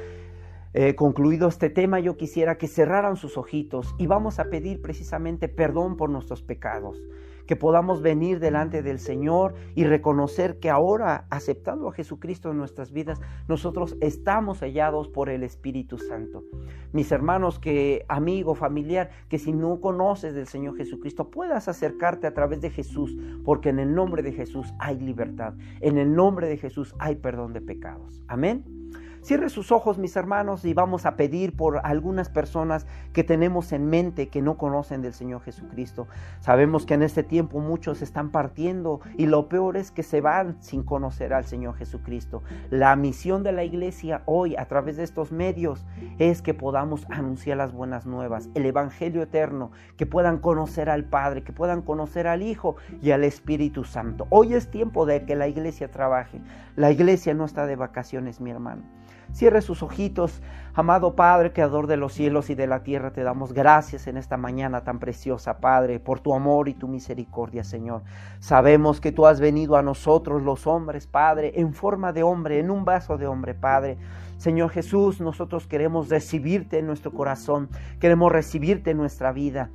eh, 0.80 0.94
concluido 0.94 1.48
este 1.48 1.70
tema, 1.70 1.98
yo 1.98 2.16
quisiera 2.16 2.56
que 2.56 2.68
cerraran 2.68 3.16
sus 3.16 3.36
ojitos 3.36 3.96
y 3.98 4.06
vamos 4.06 4.38
a 4.38 4.44
pedir 4.44 4.80
precisamente 4.80 5.48
perdón 5.48 5.96
por 5.96 6.08
nuestros 6.08 6.40
pecados 6.40 7.02
que 7.48 7.56
podamos 7.56 8.00
venir 8.00 8.38
delante 8.38 8.80
del 8.82 9.00
Señor 9.00 9.54
y 9.74 9.82
reconocer 9.82 10.60
que 10.60 10.70
ahora, 10.70 11.26
aceptando 11.30 11.88
a 11.88 11.92
Jesucristo 11.92 12.52
en 12.52 12.58
nuestras 12.58 12.92
vidas, 12.92 13.20
nosotros 13.48 13.96
estamos 14.00 14.58
sellados 14.58 15.08
por 15.08 15.30
el 15.30 15.42
Espíritu 15.42 15.98
Santo. 15.98 16.44
Mis 16.92 17.10
hermanos, 17.10 17.58
que 17.58 18.04
amigo, 18.06 18.54
familiar, 18.54 19.10
que 19.28 19.38
si 19.40 19.52
no 19.52 19.80
conoces 19.80 20.32
del 20.32 20.46
Señor 20.46 20.76
Jesucristo, 20.76 21.28
puedas 21.28 21.66
acercarte 21.66 22.28
a 22.28 22.34
través 22.34 22.60
de 22.60 22.70
Jesús, 22.70 23.16
porque 23.44 23.70
en 23.70 23.80
el 23.80 23.94
nombre 23.94 24.22
de 24.22 24.32
Jesús 24.32 24.72
hay 24.78 25.00
libertad, 25.00 25.54
en 25.80 25.98
el 25.98 26.14
nombre 26.14 26.46
de 26.46 26.58
Jesús 26.58 26.94
hay 27.00 27.16
perdón 27.16 27.52
de 27.52 27.62
pecados. 27.62 28.22
Amén. 28.28 28.62
Cierre 29.28 29.50
sus 29.50 29.72
ojos, 29.72 29.98
mis 29.98 30.16
hermanos, 30.16 30.64
y 30.64 30.72
vamos 30.72 31.04
a 31.04 31.14
pedir 31.14 31.54
por 31.54 31.82
algunas 31.84 32.30
personas 32.30 32.86
que 33.12 33.24
tenemos 33.24 33.72
en 33.72 33.84
mente 33.84 34.28
que 34.28 34.40
no 34.40 34.56
conocen 34.56 35.02
del 35.02 35.12
Señor 35.12 35.42
Jesucristo. 35.42 36.08
Sabemos 36.40 36.86
que 36.86 36.94
en 36.94 37.02
este 37.02 37.22
tiempo 37.22 37.60
muchos 37.60 38.00
están 38.00 38.30
partiendo 38.30 39.02
y 39.18 39.26
lo 39.26 39.50
peor 39.50 39.76
es 39.76 39.90
que 39.90 40.02
se 40.02 40.22
van 40.22 40.56
sin 40.62 40.82
conocer 40.82 41.34
al 41.34 41.44
Señor 41.44 41.74
Jesucristo. 41.74 42.42
La 42.70 42.96
misión 42.96 43.42
de 43.42 43.52
la 43.52 43.64
iglesia 43.64 44.22
hoy 44.24 44.56
a 44.56 44.64
través 44.64 44.96
de 44.96 45.02
estos 45.02 45.30
medios 45.30 45.84
es 46.18 46.40
que 46.40 46.54
podamos 46.54 47.06
anunciar 47.10 47.58
las 47.58 47.74
buenas 47.74 48.06
nuevas, 48.06 48.48
el 48.54 48.64
Evangelio 48.64 49.20
eterno, 49.20 49.72
que 49.98 50.06
puedan 50.06 50.38
conocer 50.38 50.88
al 50.88 51.04
Padre, 51.04 51.42
que 51.42 51.52
puedan 51.52 51.82
conocer 51.82 52.28
al 52.28 52.40
Hijo 52.40 52.76
y 53.02 53.10
al 53.10 53.24
Espíritu 53.24 53.84
Santo. 53.84 54.26
Hoy 54.30 54.54
es 54.54 54.70
tiempo 54.70 55.04
de 55.04 55.26
que 55.26 55.36
la 55.36 55.48
iglesia 55.48 55.90
trabaje. 55.90 56.40
La 56.76 56.90
iglesia 56.90 57.34
no 57.34 57.44
está 57.44 57.66
de 57.66 57.76
vacaciones, 57.76 58.40
mi 58.40 58.50
hermano. 58.50 58.84
Cierre 59.32 59.62
sus 59.62 59.82
ojitos. 59.82 60.40
Amado 60.74 61.16
Padre, 61.16 61.52
Creador 61.52 61.86
de 61.86 61.96
los 61.96 62.12
cielos 62.12 62.50
y 62.50 62.54
de 62.54 62.66
la 62.66 62.84
tierra, 62.84 63.12
te 63.12 63.22
damos 63.22 63.52
gracias 63.52 64.06
en 64.06 64.16
esta 64.16 64.36
mañana 64.36 64.84
tan 64.84 65.00
preciosa, 65.00 65.58
Padre, 65.58 65.98
por 65.98 66.20
tu 66.20 66.34
amor 66.34 66.68
y 66.68 66.74
tu 66.74 66.86
misericordia, 66.86 67.64
Señor. 67.64 68.02
Sabemos 68.38 69.00
que 69.00 69.10
tú 69.10 69.26
has 69.26 69.40
venido 69.40 69.76
a 69.76 69.82
nosotros, 69.82 70.42
los 70.42 70.66
hombres, 70.68 71.06
Padre, 71.06 71.52
en 71.56 71.74
forma 71.74 72.12
de 72.12 72.22
hombre, 72.22 72.60
en 72.60 72.70
un 72.70 72.84
vaso 72.84 73.18
de 73.18 73.26
hombre, 73.26 73.54
Padre. 73.54 73.98
Señor 74.36 74.70
Jesús, 74.70 75.20
nosotros 75.20 75.66
queremos 75.66 76.08
recibirte 76.08 76.78
en 76.78 76.86
nuestro 76.86 77.12
corazón, 77.12 77.68
queremos 77.98 78.30
recibirte 78.30 78.92
en 78.92 78.98
nuestra 78.98 79.32
vida 79.32 79.70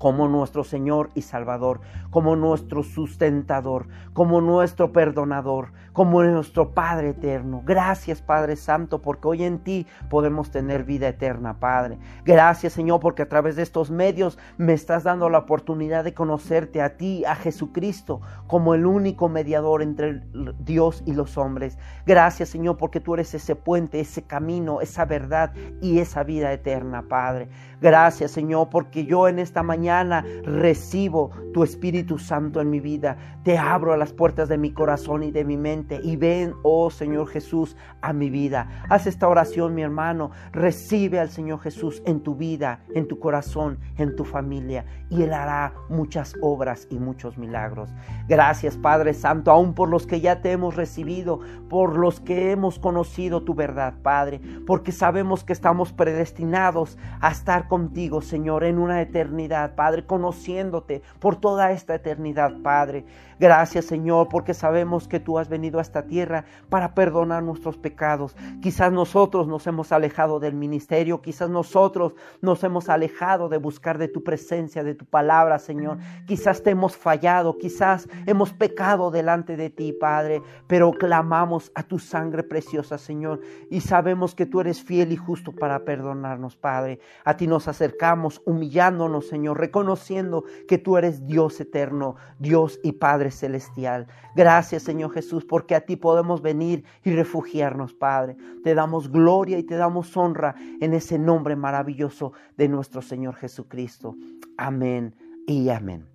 como 0.00 0.28
nuestro 0.28 0.64
Señor 0.64 1.10
y 1.14 1.20
Salvador, 1.20 1.82
como 2.08 2.34
nuestro 2.34 2.82
sustentador, 2.82 3.86
como 4.14 4.40
nuestro 4.40 4.92
perdonador, 4.92 5.72
como 5.92 6.22
nuestro 6.22 6.70
Padre 6.72 7.10
eterno. 7.10 7.62
Gracias 7.66 8.22
Padre 8.22 8.56
Santo, 8.56 9.02
porque 9.02 9.28
hoy 9.28 9.44
en 9.44 9.58
ti 9.58 9.86
podemos 10.08 10.50
tener 10.50 10.84
vida 10.84 11.08
eterna, 11.08 11.60
Padre. 11.60 11.98
Gracias 12.24 12.72
Señor, 12.72 13.00
porque 13.00 13.20
a 13.20 13.28
través 13.28 13.56
de 13.56 13.62
estos 13.62 13.90
medios 13.90 14.38
me 14.56 14.72
estás 14.72 15.04
dando 15.04 15.28
la 15.28 15.36
oportunidad 15.36 16.02
de 16.02 16.14
conocerte 16.14 16.80
a 16.80 16.96
ti, 16.96 17.26
a 17.26 17.34
Jesucristo, 17.34 18.22
como 18.46 18.72
el 18.72 18.86
único 18.86 19.28
mediador 19.28 19.82
entre 19.82 20.22
Dios 20.60 21.02
y 21.04 21.12
los 21.12 21.36
hombres. 21.36 21.76
Gracias 22.06 22.48
Señor, 22.48 22.78
porque 22.78 23.00
tú 23.00 23.12
eres 23.12 23.34
ese 23.34 23.54
puente, 23.54 24.00
ese 24.00 24.22
camino, 24.22 24.80
esa 24.80 25.04
verdad 25.04 25.52
y 25.82 25.98
esa 25.98 26.22
vida 26.22 26.50
eterna, 26.54 27.04
Padre. 27.06 27.50
Gracias 27.80 28.30
Señor, 28.30 28.68
porque 28.70 29.04
yo 29.04 29.28
en 29.28 29.38
esta 29.38 29.62
mañana 29.62 30.24
recibo 30.44 31.30
tu 31.52 31.64
Espíritu 31.64 32.18
Santo 32.18 32.60
en 32.60 32.70
mi 32.70 32.80
vida. 32.80 33.16
Te 33.42 33.58
abro 33.58 33.92
a 33.92 33.96
las 33.96 34.12
puertas 34.12 34.48
de 34.48 34.58
mi 34.58 34.72
corazón 34.72 35.22
y 35.22 35.30
de 35.30 35.44
mi 35.44 35.56
mente 35.56 36.00
y 36.02 36.16
ven, 36.16 36.54
oh 36.62 36.90
Señor 36.90 37.28
Jesús, 37.28 37.76
a 38.02 38.12
mi 38.12 38.30
vida. 38.30 38.84
Haz 38.88 39.06
esta 39.06 39.28
oración, 39.28 39.74
mi 39.74 39.82
hermano. 39.82 40.30
Recibe 40.52 41.18
al 41.18 41.30
Señor 41.30 41.60
Jesús 41.60 42.02
en 42.06 42.20
tu 42.20 42.34
vida, 42.34 42.80
en 42.94 43.08
tu 43.08 43.18
corazón, 43.18 43.78
en 43.96 44.14
tu 44.14 44.24
familia 44.24 44.84
y 45.10 45.24
Él 45.24 45.32
hará 45.32 45.74
muchas 45.88 46.34
obras 46.40 46.86
y 46.88 46.98
muchos 46.98 47.36
milagros. 47.36 47.90
Gracias 48.28 48.76
Padre 48.76 49.12
Santo, 49.12 49.50
aún 49.50 49.74
por 49.74 49.88
los 49.88 50.06
que 50.06 50.20
ya 50.20 50.40
te 50.40 50.52
hemos 50.52 50.76
recibido, 50.76 51.40
por 51.68 51.96
los 51.96 52.20
que 52.20 52.52
hemos 52.52 52.78
conocido 52.78 53.42
tu 53.42 53.54
verdad, 53.54 53.94
Padre, 54.02 54.40
porque 54.66 54.92
sabemos 54.92 55.44
que 55.44 55.52
estamos 55.52 55.92
predestinados 55.92 56.96
a 57.20 57.32
estar 57.32 57.68
contigo, 57.70 58.20
Señor, 58.20 58.64
en 58.64 58.78
una 58.78 59.00
eternidad, 59.00 59.76
Padre, 59.76 60.04
conociéndote 60.04 61.02
por 61.20 61.36
toda 61.36 61.70
esta 61.70 61.94
eternidad, 61.94 62.52
Padre. 62.62 63.04
Gracias, 63.40 63.86
Señor, 63.86 64.28
porque 64.28 64.52
sabemos 64.52 65.08
que 65.08 65.18
tú 65.18 65.38
has 65.38 65.48
venido 65.48 65.78
a 65.78 65.82
esta 65.82 66.02
tierra 66.02 66.44
para 66.68 66.94
perdonar 66.94 67.42
nuestros 67.42 67.78
pecados. 67.78 68.36
Quizás 68.60 68.92
nosotros 68.92 69.48
nos 69.48 69.66
hemos 69.66 69.92
alejado 69.92 70.40
del 70.40 70.52
ministerio, 70.52 71.22
quizás 71.22 71.48
nosotros 71.48 72.12
nos 72.42 72.62
hemos 72.64 72.90
alejado 72.90 73.48
de 73.48 73.56
buscar 73.56 73.96
de 73.96 74.08
tu 74.08 74.22
presencia, 74.22 74.84
de 74.84 74.94
tu 74.94 75.06
palabra, 75.06 75.58
Señor. 75.58 75.96
Quizás 76.26 76.62
te 76.62 76.68
hemos 76.68 76.98
fallado, 76.98 77.56
quizás 77.56 78.10
hemos 78.26 78.52
pecado 78.52 79.10
delante 79.10 79.56
de 79.56 79.70
ti, 79.70 79.94
Padre, 79.94 80.42
pero 80.66 80.92
clamamos 80.92 81.72
a 81.74 81.82
tu 81.82 81.98
sangre 81.98 82.42
preciosa, 82.42 82.98
Señor, 82.98 83.40
y 83.70 83.80
sabemos 83.80 84.34
que 84.34 84.44
tú 84.44 84.60
eres 84.60 84.82
fiel 84.82 85.12
y 85.12 85.16
justo 85.16 85.52
para 85.52 85.86
perdonarnos, 85.86 86.56
Padre. 86.56 87.00
A 87.24 87.38
ti 87.38 87.46
nos 87.46 87.68
acercamos 87.68 88.42
humillándonos, 88.44 89.28
Señor, 89.28 89.58
reconociendo 89.58 90.44
que 90.68 90.76
tú 90.76 90.98
eres 90.98 91.26
Dios 91.26 91.58
eterno, 91.58 92.16
Dios 92.38 92.78
y 92.82 92.92
Celestial. 93.30 94.06
Gracias, 94.34 94.82
Señor 94.82 95.12
Jesús, 95.12 95.44
porque 95.44 95.74
a 95.74 95.80
ti 95.82 95.96
podemos 95.96 96.42
venir 96.42 96.84
y 97.04 97.12
refugiarnos, 97.14 97.94
Padre. 97.94 98.36
Te 98.64 98.74
damos 98.74 99.10
gloria 99.10 99.58
y 99.58 99.62
te 99.62 99.76
damos 99.76 100.16
honra 100.16 100.54
en 100.80 100.94
ese 100.94 101.18
nombre 101.18 101.56
maravilloso 101.56 102.32
de 102.56 102.68
nuestro 102.68 103.02
Señor 103.02 103.36
Jesucristo. 103.36 104.16
Amén 104.56 105.14
y 105.46 105.68
amén. 105.68 106.09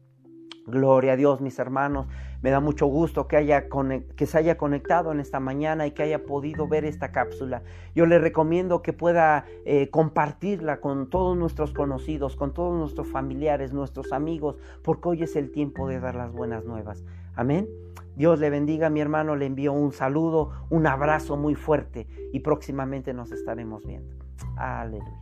Gloria 0.68 1.14
a 1.14 1.16
Dios, 1.16 1.42
mis 1.42 1.60
hermanos. 1.60 2.08
Me 2.42 2.50
da 2.50 2.60
mucho 2.60 2.88
gusto 2.88 3.28
que, 3.28 3.38
haya, 3.38 3.66
que 4.16 4.26
se 4.26 4.38
haya 4.38 4.58
conectado 4.58 5.12
en 5.12 5.20
esta 5.20 5.40
mañana 5.40 5.86
y 5.86 5.92
que 5.92 6.04
haya 6.04 6.26
podido 6.26 6.68
ver 6.68 6.86
esta 6.86 7.12
cápsula. 7.12 7.62
Yo 7.94 8.06
le 8.06 8.20
recomiendo 8.20 8.82
que 8.82 8.94
pueda 8.94 9.46
eh, 9.66 9.90
compartirla 9.90 10.82
con 10.82 11.10
todos 11.10 11.38
nuestros 11.38 11.72
conocidos, 11.72 12.36
con 12.36 12.54
todos 12.54 12.78
nuestros 12.78 13.08
familiares, 13.08 13.74
nuestros 13.74 14.12
amigos, 14.12 14.58
porque 14.84 15.10
hoy 15.10 15.24
es 15.24 15.36
el 15.36 15.52
tiempo 15.52 15.88
de 15.88 16.00
dar 16.00 16.16
las 16.16 16.32
buenas 16.32 16.66
nuevas. 16.66 17.04
Amén. 17.36 17.68
Dios 18.16 18.40
le 18.40 18.50
bendiga, 18.50 18.90
mi 18.90 19.02
hermano. 19.02 19.36
Le 19.36 19.46
envío 19.46 19.74
un 19.74 19.92
saludo, 19.92 20.52
un 20.70 20.88
abrazo 20.88 21.38
muy 21.38 21.56
fuerte 21.56 22.08
y 22.32 22.40
próximamente 22.40 23.14
nos 23.14 23.32
estaremos 23.32 23.86
viendo. 23.86 24.16
Aleluya. 24.58 25.22